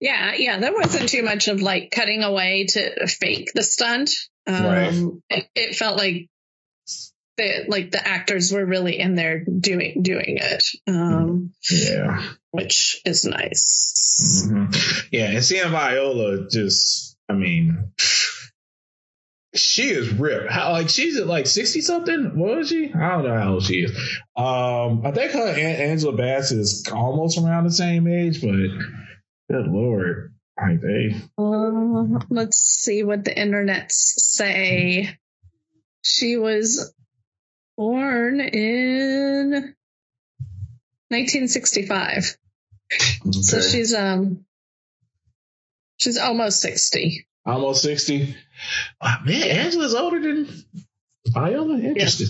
yeah 0.00 0.32
yeah 0.34 0.58
there 0.58 0.72
wasn't 0.72 1.10
too 1.10 1.22
much 1.22 1.48
of 1.48 1.60
like 1.60 1.90
cutting 1.90 2.22
away 2.22 2.64
to 2.66 3.06
fake 3.06 3.50
the 3.54 3.62
stunt 3.62 4.10
um 4.46 4.64
Right. 4.64 4.94
it, 5.28 5.46
it 5.54 5.76
felt 5.76 5.98
like 5.98 6.28
the 7.40 7.64
like 7.68 7.90
the 7.90 8.06
actors 8.06 8.52
were 8.52 8.64
really 8.64 8.98
in 8.98 9.14
there 9.14 9.44
doing 9.44 10.02
doing 10.02 10.38
it 10.40 10.64
um 10.86 11.52
Yeah, 11.70 12.22
which 12.50 13.00
is 13.04 13.24
nice. 13.24 14.48
Mm-hmm. 14.50 15.08
Yeah, 15.12 15.30
and 15.30 15.44
seeing 15.44 15.68
Viola 15.70 16.48
just, 16.50 17.16
I 17.28 17.34
mean, 17.34 17.92
she 19.54 19.88
is 19.90 20.12
ripped. 20.12 20.50
How 20.50 20.72
like 20.72 20.88
she's 20.88 21.18
at 21.18 21.26
like 21.26 21.46
sixty 21.46 21.80
something? 21.80 22.38
What 22.38 22.58
is 22.58 22.68
she? 22.68 22.92
I 22.92 23.10
don't 23.10 23.24
know 23.24 23.38
how 23.38 23.52
old 23.54 23.64
she 23.64 23.84
is. 23.84 23.90
Um, 24.36 25.04
I 25.04 25.12
think 25.12 25.32
her 25.32 25.48
Aunt 25.48 25.80
Angela 25.80 26.16
Bass 26.16 26.52
is 26.52 26.86
almost 26.92 27.38
around 27.38 27.64
the 27.64 27.72
same 27.72 28.06
age, 28.06 28.40
but 28.40 28.50
good 29.50 29.66
lord, 29.66 30.34
like 30.60 30.80
they. 30.80 31.16
Uh, 31.38 32.20
let's 32.30 32.58
see 32.58 33.02
what 33.02 33.24
the 33.24 33.34
internets 33.34 33.92
say. 33.92 35.16
She 36.02 36.36
was 36.36 36.94
born 37.80 38.40
in 38.40 39.74
1965. 41.08 42.36
Okay. 42.92 43.32
So 43.40 43.62
she's 43.62 43.94
um 43.94 44.44
she's 45.96 46.18
almost 46.18 46.60
60. 46.60 47.26
Almost 47.46 47.82
60. 47.82 48.36
Oh, 49.00 49.14
man, 49.24 49.42
Angela's 49.42 49.94
older 49.94 50.20
than 50.20 50.46
Viola. 51.28 51.78
Interesting. 51.78 52.26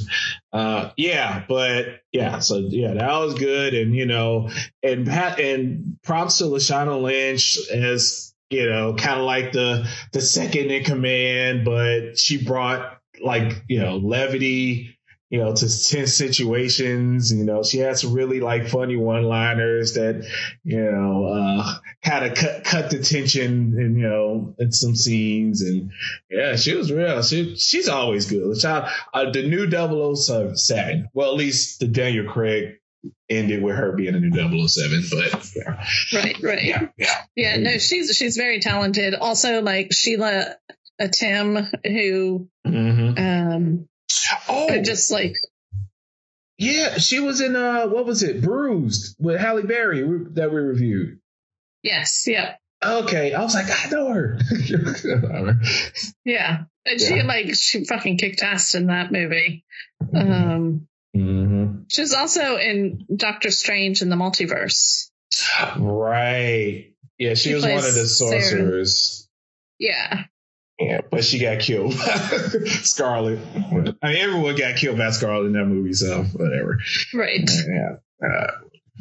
Yeah. 0.53 0.59
Uh, 0.61 0.93
yeah, 0.97 1.45
but 1.49 2.01
yeah, 2.13 2.39
so 2.39 2.59
yeah, 2.59 2.95
that 2.95 3.19
was 3.19 3.35
good, 3.35 3.75
and 3.75 3.93
you 3.95 4.07
know, 4.07 4.51
and 4.85 5.05
Pat 5.05 5.41
and 5.41 5.99
props 6.05 6.39
to 6.39 6.45
Lashana 6.45 7.03
Lynch 7.03 7.59
as 7.73 8.33
you 8.51 8.69
know, 8.69 8.95
kind 8.95 9.19
of 9.19 9.27
like 9.27 9.51
the 9.51 9.89
the 10.13 10.21
second 10.21 10.71
in 10.71 10.85
command, 10.85 11.65
but 11.65 12.17
she 12.19 12.45
brought 12.45 13.01
like 13.21 13.65
you 13.69 13.81
know 13.81 13.97
levity 13.97 14.97
you 15.31 15.39
know, 15.39 15.55
to 15.55 15.85
tense 15.85 16.15
situations. 16.15 17.33
You 17.33 17.45
know, 17.45 17.63
she 17.63 17.79
had 17.79 17.97
some 17.97 18.13
really 18.13 18.41
like 18.41 18.69
funny 18.69 18.97
one 18.97 19.23
liners 19.23 19.95
that, 19.95 20.29
you 20.65 20.83
know, 20.83 21.27
uh, 21.27 21.75
kind 22.05 22.25
of 22.27 22.37
cut, 22.37 22.65
cut 22.65 22.91
the 22.91 22.99
tension 22.99 23.75
and, 23.79 23.97
you 23.97 24.09
know, 24.09 24.55
in 24.59 24.73
some 24.73 24.97
scenes. 24.97 25.63
And 25.63 25.93
yeah, 26.29 26.57
she 26.57 26.75
was 26.75 26.93
real. 26.93 27.23
She, 27.23 27.55
she's 27.57 27.89
always 27.89 28.29
good. 28.29 28.57
The 28.57 28.61
Child, 28.61 28.91
uh, 29.15 29.31
the 29.31 29.49
new 29.49 29.71
007, 30.17 31.09
well, 31.15 31.31
at 31.31 31.37
least 31.37 31.79
the 31.79 31.87
Daniel 31.87 32.31
Craig 32.31 32.81
ended 33.31 33.63
with 33.63 33.77
her 33.77 33.93
being 33.93 34.15
a 34.15 34.21
new 34.21 34.69
007 34.69 35.05
but 35.11 35.51
yeah. 35.57 35.85
right 36.13 36.37
right 36.43 36.63
yeah, 36.63 36.89
yeah 36.99 37.23
yeah 37.35 37.57
no 37.57 37.79
she's 37.79 38.15
she's 38.15 38.37
very 38.37 38.61
talented 38.61 39.15
also 39.15 39.63
like 39.63 39.91
sheila 39.91 40.55
a 40.99 41.09
tim 41.09 41.57
who 41.83 42.47
mm-hmm. 42.67 43.19
um 43.19 43.89
Oh, 44.49 44.83
just 44.83 45.11
like 45.11 45.37
yeah, 46.61 46.99
she 46.99 47.21
was 47.21 47.41
in 47.41 47.57
uh, 47.57 47.87
what 47.87 48.05
was 48.05 48.23
it, 48.23 48.43
Bruised 48.43 49.17
with 49.19 49.41
Halle 49.41 49.63
Berry 49.63 50.03
that 50.33 50.53
we 50.53 50.61
reviewed. 50.61 51.19
Yes. 51.83 52.25
Yeah. 52.27 52.57
Okay, 52.85 53.33
I 53.33 53.43
was 53.43 53.55
like, 53.55 53.67
I 53.71 53.89
know 53.89 54.13
her. 54.13 54.39
yeah, 56.25 56.65
and 56.85 57.01
she 57.01 57.17
yeah. 57.17 57.25
like 57.25 57.55
she 57.55 57.85
fucking 57.85 58.19
kicked 58.19 58.43
ass 58.43 58.75
in 58.75 58.87
that 58.87 59.11
movie. 59.11 59.65
Um, 60.15 60.87
mm-hmm. 61.17 61.83
she 61.89 62.03
was 62.03 62.13
also 62.13 62.57
in 62.57 63.07
Doctor 63.15 63.51
Strange 63.51 64.03
in 64.03 64.11
the 64.11 64.17
Multiverse. 64.17 65.11
Right. 65.79 66.93
Yeah, 67.19 67.35
she, 67.35 67.51
she 67.51 67.55
was 67.55 67.65
one 67.65 67.73
of 67.75 67.95
the 67.95 68.07
sorcerers. 68.07 69.29
Sarah. 69.79 69.93
Yeah. 69.93 70.25
Yeah, 70.81 71.03
but 71.11 71.25
she 71.25 71.39
got 71.39 71.61
killed. 71.61 71.97
by 71.97 72.07
Scarlet. 72.67 73.39
I 74.03 74.13
mean, 74.13 74.17
everyone 74.17 74.57
got 74.57 74.77
killed 74.77 74.97
by 74.97 75.11
Scarlet 75.11 75.47
in 75.47 75.53
that 75.53 75.67
movie, 75.67 75.93
so 75.93 76.23
whatever. 76.23 76.79
Right. 77.13 77.51
Yeah. 77.69 77.97
Uh, 78.27 78.51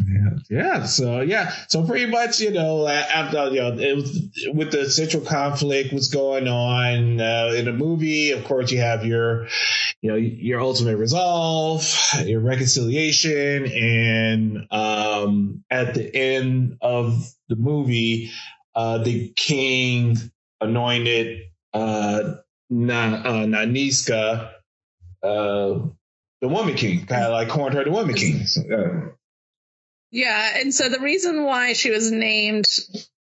yeah, 0.07 0.29
yeah. 0.49 0.85
So 0.85 1.21
yeah, 1.21 1.53
so 1.67 1.85
pretty 1.85 2.05
much, 2.05 2.39
you 2.39 2.51
know, 2.51 2.87
after 2.87 3.49
you 3.49 3.61
know, 3.61 3.77
it 3.77 3.95
was 3.95 4.29
with 4.53 4.71
the 4.71 4.89
central 4.89 5.23
conflict, 5.23 5.93
what's 5.93 6.07
going 6.09 6.47
on 6.47 7.19
uh, 7.19 7.53
in 7.55 7.65
the 7.65 7.73
movie. 7.73 8.31
Of 8.31 8.45
course, 8.45 8.71
you 8.71 8.79
have 8.79 9.05
your, 9.05 9.47
you 10.01 10.11
know, 10.11 10.15
your 10.15 10.61
ultimate 10.61 10.97
resolve, 10.97 11.85
your 12.23 12.39
reconciliation, 12.39 13.65
and 13.65 14.67
um, 14.71 15.63
at 15.69 15.93
the 15.93 16.15
end 16.15 16.77
of 16.81 17.29
the 17.49 17.55
movie, 17.55 18.31
uh, 18.75 18.99
the 18.99 19.33
king 19.35 20.17
anointed 20.61 21.41
uh, 21.73 22.35
Na, 22.69 23.15
uh, 23.15 23.45
Nanisca, 23.45 24.51
uh, 25.23 25.79
the 26.41 26.47
Woman 26.47 26.75
King, 26.75 27.05
kind 27.05 27.25
of 27.25 27.31
like 27.31 27.49
corned 27.49 27.75
her 27.75 27.83
the 27.83 27.91
Woman 27.91 28.15
King. 28.15 28.45
So, 28.45 28.61
uh, 28.61 29.11
yeah, 30.11 30.57
and 30.57 30.73
so 30.73 30.89
the 30.89 30.99
reason 30.99 31.43
why 31.43 31.73
she 31.73 31.91
was 31.91 32.11
named, 32.11 32.65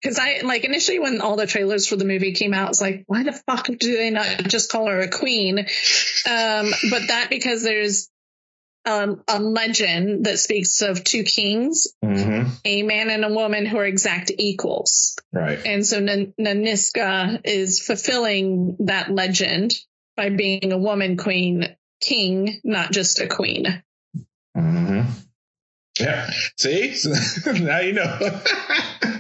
because 0.01 0.19
I 0.19 0.41
like 0.43 0.65
initially 0.65 0.99
when 0.99 1.21
all 1.21 1.35
the 1.35 1.47
trailers 1.47 1.87
for 1.87 1.95
the 1.95 2.05
movie 2.05 2.33
came 2.33 2.53
out, 2.53 2.65
I 2.65 2.69
was 2.69 2.81
like, 2.81 3.03
why 3.07 3.23
the 3.23 3.33
fuck 3.33 3.65
do 3.65 3.97
they 3.97 4.11
not 4.11 4.25
just 4.43 4.71
call 4.71 4.87
her 4.87 4.99
a 4.99 5.09
queen? 5.09 5.59
Um, 5.59 6.73
but 6.91 7.07
that 7.07 7.27
because 7.29 7.63
there's 7.63 8.09
um, 8.85 9.23
a 9.27 9.39
legend 9.39 10.25
that 10.25 10.39
speaks 10.39 10.81
of 10.81 11.03
two 11.03 11.23
kings, 11.23 11.87
mm-hmm. 12.03 12.49
a 12.63 12.83
man 12.83 13.09
and 13.09 13.25
a 13.25 13.33
woman 13.33 13.65
who 13.65 13.77
are 13.77 13.85
exact 13.85 14.31
equals. 14.37 15.17
Right. 15.33 15.59
And 15.65 15.85
so 15.85 15.97
N- 15.97 16.33
Nanisca 16.39 17.41
is 17.43 17.79
fulfilling 17.81 18.77
that 18.81 19.11
legend 19.11 19.73
by 20.15 20.29
being 20.29 20.71
a 20.71 20.77
woman 20.77 21.17
queen 21.17 21.75
king, 21.99 22.61
not 22.63 22.91
just 22.91 23.19
a 23.19 23.27
queen. 23.27 23.83
Mm-hmm. 24.55 25.09
Yeah. 25.99 26.29
See? 26.57 26.95
now 27.63 27.79
you 27.79 27.93
know. 27.93 28.17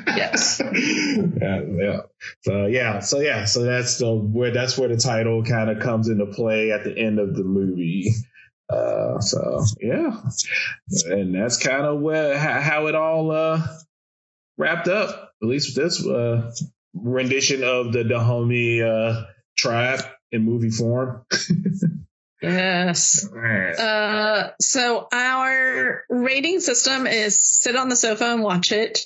yes. 0.07 0.61
Yeah, 0.61 1.61
yeah. 1.67 1.99
So 2.43 2.65
yeah, 2.65 2.99
so 2.99 3.19
yeah, 3.19 3.45
so 3.45 3.63
that's 3.63 3.97
the 3.97 4.13
where 4.13 4.51
that's 4.51 4.77
where 4.77 4.89
the 4.89 4.97
title 4.97 5.43
kind 5.43 5.69
of 5.69 5.79
comes 5.79 6.09
into 6.09 6.25
play 6.27 6.71
at 6.71 6.83
the 6.83 6.97
end 6.97 7.19
of 7.19 7.35
the 7.35 7.43
movie. 7.43 8.11
Uh, 8.69 9.19
so 9.19 9.63
yeah, 9.79 10.21
and 11.05 11.35
that's 11.35 11.57
kind 11.57 11.85
of 11.85 11.99
where 12.01 12.37
how 12.37 12.87
it 12.87 12.95
all 12.95 13.31
uh, 13.31 13.61
wrapped 14.57 14.87
up. 14.87 15.31
At 15.41 15.47
least 15.47 15.77
with 15.77 15.83
this 15.83 16.05
uh, 16.05 16.51
rendition 16.93 17.63
of 17.63 17.93
the 17.93 18.03
Dahomey 18.03 18.81
uh, 18.81 19.23
tribe 19.57 20.01
in 20.31 20.43
movie 20.43 20.71
form. 20.71 21.25
Yes. 22.41 23.27
Uh, 23.33 24.51
so 24.59 25.07
our 25.11 26.03
rating 26.09 26.59
system 26.59 27.07
is 27.07 27.41
sit 27.41 27.75
on 27.75 27.89
the 27.89 27.95
sofa 27.95 28.25
and 28.25 28.43
watch 28.43 28.71
it, 28.71 29.05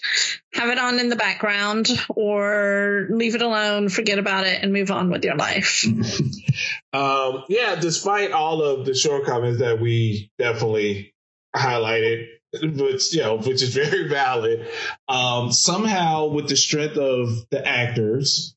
have 0.54 0.70
it 0.70 0.80
on 0.80 1.00
in 1.00 1.10
the 1.10 1.16
background, 1.16 1.90
or 2.10 3.08
leave 3.12 3.36
it 3.36 3.42
alone, 3.42 3.90
forget 3.90 4.18
about 4.18 4.48
it, 4.48 4.62
and 4.64 4.74
move 4.74 4.90
on 4.90 5.12
with 5.12 5.24
your 5.24 5.36
life. 5.36 5.86
um, 6.94 7.44
yeah, 7.50 7.76
despite 7.80 8.32
all 8.32 8.64
of 8.64 8.86
the 8.86 8.96
shortcomings 8.96 9.60
that 9.60 9.80
we 9.80 10.32
definitely 10.40 11.14
highlighted, 11.56 12.28
which 12.62 13.14
you 13.14 13.22
know, 13.22 13.38
which 13.38 13.62
is 13.62 13.76
very 13.76 14.08
valid. 14.08 14.68
Um, 15.08 15.52
somehow, 15.52 16.28
with 16.28 16.50
the 16.50 16.58
strength 16.58 16.98
of 16.98 17.30
the 17.52 17.66
actors 17.66 18.56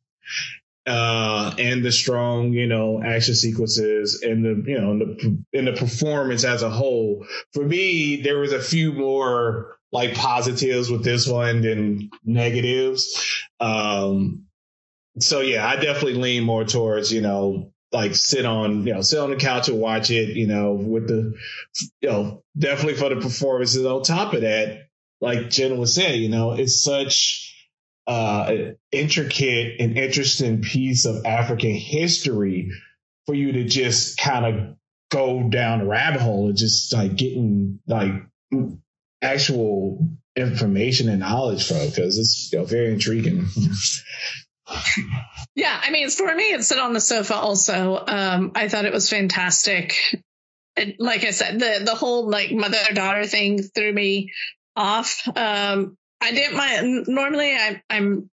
uh, 0.86 1.54
and 1.58 1.84
the 1.84 1.92
strong, 1.92 2.52
you 2.52 2.66
know, 2.66 3.02
action 3.02 3.34
sequences 3.34 4.22
and 4.22 4.44
the, 4.44 4.70
you 4.70 4.80
know, 4.80 4.90
in 4.92 4.98
the, 4.98 5.58
in 5.58 5.64
the 5.66 5.72
performance 5.72 6.44
as 6.44 6.62
a 6.62 6.70
whole. 6.70 7.26
For 7.52 7.64
me, 7.64 8.22
there 8.22 8.38
was 8.38 8.52
a 8.52 8.60
few 8.60 8.92
more 8.92 9.78
like 9.92 10.14
positives 10.14 10.90
with 10.90 11.04
this 11.04 11.28
one 11.28 11.60
than 11.60 12.10
negatives. 12.24 13.44
Um, 13.60 14.46
so 15.20 15.40
yeah, 15.40 15.66
I 15.66 15.76
definitely 15.76 16.14
lean 16.14 16.44
more 16.44 16.64
towards, 16.64 17.12
you 17.12 17.20
know, 17.20 17.72
like 17.92 18.16
sit 18.16 18.46
on, 18.46 18.86
you 18.86 18.94
know, 18.94 19.02
sit 19.02 19.18
on 19.18 19.30
the 19.30 19.36
couch 19.36 19.68
and 19.68 19.78
watch 19.78 20.10
it, 20.10 20.30
you 20.30 20.46
know, 20.46 20.72
with 20.72 21.08
the, 21.08 21.34
you 22.00 22.08
know, 22.08 22.42
definitely 22.58 22.94
for 22.94 23.10
the 23.10 23.20
performances. 23.20 23.84
On 23.84 24.02
top 24.02 24.32
of 24.32 24.40
that, 24.40 24.88
like 25.20 25.50
Jen 25.50 25.78
was 25.78 25.94
saying, 25.94 26.22
you 26.22 26.30
know, 26.30 26.52
it's 26.52 26.82
such, 26.82 27.41
uh, 28.06 28.54
intricate 28.90 29.80
and 29.80 29.96
interesting 29.96 30.62
piece 30.62 31.04
of 31.04 31.24
African 31.24 31.74
history 31.74 32.70
for 33.26 33.34
you 33.34 33.52
to 33.52 33.64
just 33.64 34.18
kind 34.18 34.46
of 34.46 34.76
go 35.10 35.48
down 35.48 35.82
a 35.82 35.86
rabbit 35.86 36.20
hole 36.20 36.48
and 36.48 36.56
just 36.56 36.92
like 36.92 37.16
getting 37.16 37.78
like 37.86 38.12
actual 39.20 40.08
information 40.34 41.08
and 41.08 41.20
knowledge 41.20 41.66
from 41.66 41.86
because 41.86 42.18
it's 42.18 42.52
you 42.52 42.58
know, 42.58 42.64
very 42.64 42.92
intriguing. 42.92 43.46
yeah, 45.54 45.78
I 45.80 45.90
mean, 45.90 46.08
for 46.10 46.34
me, 46.34 46.44
it's 46.44 46.68
sit 46.68 46.78
on 46.78 46.92
the 46.92 47.00
sofa. 47.00 47.34
Also, 47.34 48.02
um, 48.06 48.52
I 48.54 48.68
thought 48.68 48.84
it 48.84 48.92
was 48.92 49.08
fantastic. 49.08 49.94
Like 50.98 51.24
I 51.24 51.30
said, 51.30 51.60
the 51.60 51.82
the 51.84 51.94
whole 51.94 52.28
like 52.28 52.50
mother 52.50 52.78
daughter 52.94 53.26
thing 53.26 53.62
threw 53.62 53.92
me 53.92 54.32
off. 54.74 55.22
Um, 55.36 55.96
I 56.22 56.32
didn't 56.32 56.56
mind. 56.56 57.04
Normally, 57.08 57.52
I, 57.52 57.82
I'm 57.90 58.30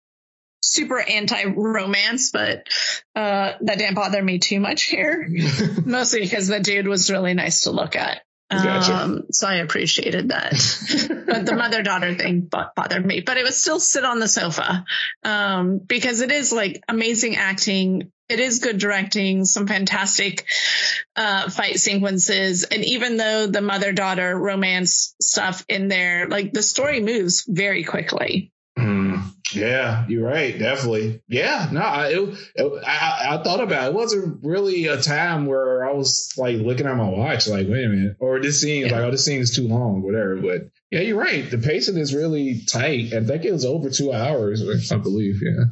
super 0.60 1.00
anti 1.00 1.44
romance, 1.44 2.30
but 2.30 2.68
uh, 3.14 3.52
that 3.60 3.78
didn't 3.78 3.94
bother 3.94 4.22
me 4.22 4.38
too 4.38 4.60
much 4.60 4.84
here. 4.84 5.28
Mostly 5.84 6.20
because 6.20 6.48
the 6.48 6.60
dude 6.60 6.88
was 6.88 7.10
really 7.10 7.34
nice 7.34 7.62
to 7.62 7.70
look 7.70 7.96
at. 7.96 8.22
Gotcha. 8.50 8.94
Um, 8.94 9.22
so 9.30 9.46
I 9.46 9.56
appreciated 9.56 10.28
that. 10.28 10.52
but 11.26 11.46
the 11.46 11.54
mother 11.56 11.82
daughter 11.82 12.14
thing 12.14 12.50
bothered 12.50 13.04
me, 13.04 13.20
but 13.20 13.36
it 13.36 13.44
was 13.44 13.56
still 13.56 13.80
sit 13.80 14.04
on 14.04 14.18
the 14.18 14.28
sofa 14.28 14.84
um, 15.22 15.78
because 15.78 16.20
it 16.20 16.30
is 16.30 16.52
like 16.52 16.82
amazing 16.88 17.36
acting. 17.36 18.12
It 18.32 18.40
is 18.40 18.60
good 18.60 18.78
directing, 18.78 19.44
some 19.44 19.66
fantastic 19.66 20.46
uh, 21.14 21.50
fight 21.50 21.78
sequences. 21.78 22.64
And 22.64 22.82
even 22.82 23.18
though 23.18 23.46
the 23.46 23.60
mother 23.60 23.92
daughter 23.92 24.34
romance 24.38 25.14
stuff 25.20 25.66
in 25.68 25.88
there, 25.88 26.28
like 26.28 26.54
the 26.54 26.62
story 26.62 27.00
moves 27.00 27.44
very 27.46 27.84
quickly. 27.84 28.50
Mm, 28.78 29.22
yeah, 29.52 30.06
you're 30.08 30.26
right. 30.26 30.58
Definitely. 30.58 31.20
Yeah. 31.28 31.68
No, 31.70 31.80
I, 31.80 32.08
it, 32.08 32.38
it, 32.54 32.84
I, 32.86 33.34
I 33.34 33.42
thought 33.42 33.60
about 33.60 33.84
it. 33.84 33.88
it. 33.88 33.94
wasn't 33.94 34.42
really 34.42 34.86
a 34.86 34.96
time 34.96 35.44
where 35.44 35.84
I 35.84 35.92
was 35.92 36.32
like 36.38 36.56
looking 36.56 36.86
at 36.86 36.96
my 36.96 37.10
watch, 37.10 37.46
like, 37.48 37.68
wait 37.68 37.84
a 37.84 37.88
minute, 37.90 38.16
or 38.18 38.40
this 38.40 38.62
scene, 38.62 38.86
yeah. 38.86 38.92
like, 38.92 39.02
oh, 39.02 39.10
this 39.10 39.26
scene 39.26 39.42
is 39.42 39.54
too 39.54 39.68
long, 39.68 40.00
whatever. 40.00 40.36
But 40.36 40.70
yeah, 40.90 41.00
you're 41.00 41.20
right. 41.20 41.50
The 41.50 41.58
pacing 41.58 41.98
is 41.98 42.14
really 42.14 42.62
tight. 42.66 43.12
I 43.12 43.22
think 43.22 43.44
it 43.44 43.52
was 43.52 43.66
over 43.66 43.90
two 43.90 44.10
hours, 44.10 44.90
I 44.90 44.96
believe. 44.96 45.42
Yeah. 45.42 45.64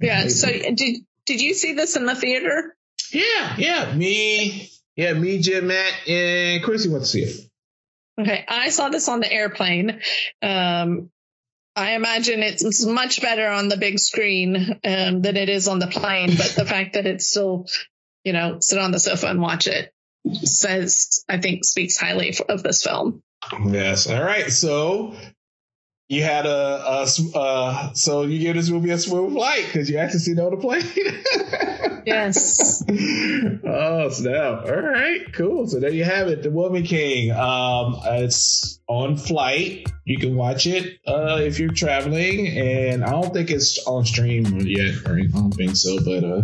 Yeah. 0.00 0.28
So 0.28 0.48
did 0.48 1.04
did 1.26 1.40
you 1.40 1.54
see 1.54 1.72
this 1.74 1.96
in 1.96 2.06
the 2.06 2.14
theater? 2.14 2.76
Yeah. 3.12 3.54
Yeah. 3.58 3.94
Me. 3.94 4.70
Yeah. 4.96 5.14
Me, 5.14 5.38
Jim, 5.40 5.66
Matt, 5.68 5.92
and 6.08 6.62
Chrissy 6.62 6.88
went 6.88 7.04
to 7.04 7.08
see 7.08 7.22
it. 7.22 7.36
Okay, 8.20 8.44
I 8.46 8.68
saw 8.68 8.90
this 8.90 9.08
on 9.08 9.20
the 9.20 9.32
airplane. 9.32 10.00
Um, 10.42 11.10
I 11.74 11.94
imagine 11.94 12.42
it's 12.42 12.84
much 12.84 13.22
better 13.22 13.48
on 13.48 13.68
the 13.68 13.78
big 13.78 13.98
screen 13.98 14.78
um, 14.84 15.22
than 15.22 15.36
it 15.36 15.48
is 15.48 15.68
on 15.68 15.78
the 15.78 15.86
plane, 15.86 16.36
but 16.36 16.52
the 16.54 16.66
fact 16.66 16.94
that 16.94 17.06
it's 17.06 17.28
still, 17.28 17.66
you 18.24 18.34
know, 18.34 18.58
sit 18.60 18.78
on 18.78 18.90
the 18.90 19.00
sofa 19.00 19.28
and 19.28 19.40
watch 19.40 19.68
it 19.68 19.94
says, 20.42 21.24
I 21.28 21.38
think, 21.38 21.64
speaks 21.64 21.96
highly 21.96 22.34
of 22.48 22.62
this 22.62 22.82
film. 22.82 23.22
Yes. 23.66 24.08
All 24.08 24.22
right. 24.22 24.50
So 24.52 25.16
you 26.10 26.24
had 26.24 26.44
a, 26.44 26.50
a 26.50 27.06
uh, 27.38 27.94
so 27.94 28.22
you 28.22 28.40
give 28.40 28.56
this 28.56 28.68
movie 28.68 28.90
a 28.90 28.98
smooth 28.98 29.32
flight 29.32 29.64
because 29.66 29.88
you 29.88 29.96
actually 29.96 30.18
see 30.18 30.32
the 30.34 30.56
plane. 30.56 30.82
yes. 32.04 32.82
Oh 33.64 34.08
snap! 34.10 34.64
All 34.64 34.82
right, 34.82 35.32
cool. 35.32 35.68
So 35.68 35.78
there 35.78 35.90
you 35.90 36.02
have 36.02 36.26
it, 36.26 36.42
The 36.42 36.50
Woman 36.50 36.82
King. 36.82 37.30
Um, 37.30 38.00
it's 38.04 38.80
on 38.88 39.16
flight. 39.16 39.86
You 40.04 40.18
can 40.18 40.34
watch 40.34 40.66
it 40.66 40.98
uh, 41.06 41.38
if 41.40 41.60
you're 41.60 41.72
traveling, 41.72 42.48
and 42.58 43.04
I 43.04 43.10
don't 43.10 43.32
think 43.32 43.52
it's 43.52 43.86
on 43.86 44.04
stream 44.04 44.46
yet. 44.62 45.06
Right? 45.06 45.26
I 45.32 45.38
don't 45.38 45.52
think 45.52 45.76
so, 45.76 46.04
but 46.04 46.24
uh, 46.24 46.42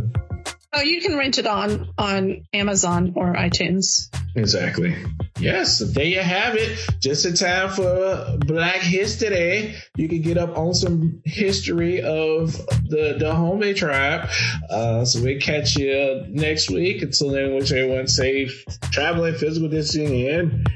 Oh, 0.79 0.83
you 0.83 1.01
can 1.01 1.17
rent 1.17 1.39
it 1.39 1.47
on 1.47 1.89
on 1.97 2.47
Amazon 2.53 3.15
or 3.17 3.33
iTunes. 3.35 4.15
Exactly. 4.35 4.95
Yes, 5.39 5.79
there 5.79 6.05
you 6.05 6.21
have 6.21 6.55
it. 6.55 6.79
Just 7.01 7.25
in 7.25 7.35
time 7.35 7.71
for 7.71 8.37
Black 8.41 8.83
History. 8.83 9.75
You 9.97 10.07
can 10.07 10.21
get 10.21 10.37
up 10.37 10.59
on 10.59 10.75
some 10.75 11.23
history 11.25 12.03
of 12.03 12.53
the 12.89 13.17
Dahomey 13.19 13.73
tribe. 13.73 14.29
Uh, 14.69 15.07
so 15.07 15.23
we 15.23 15.41
catch 15.41 15.77
you 15.77 16.27
next 16.29 16.71
week. 16.71 17.01
Until 17.01 17.31
then, 17.31 17.55
wish 17.55 17.73
everyone 17.73 18.07
safe 18.07 18.62
traveling, 18.91 19.35
physical 19.35 19.71
distancing, 19.71 20.29
and 20.29 20.69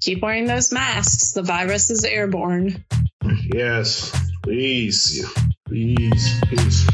keep 0.00 0.22
wearing 0.22 0.46
those 0.46 0.72
masks. 0.72 1.32
The 1.32 1.42
virus 1.42 1.90
is 1.90 2.04
airborne. 2.04 2.86
Yes, 3.52 4.18
please, 4.42 5.22
please, 5.66 6.40
please. 6.46 6.86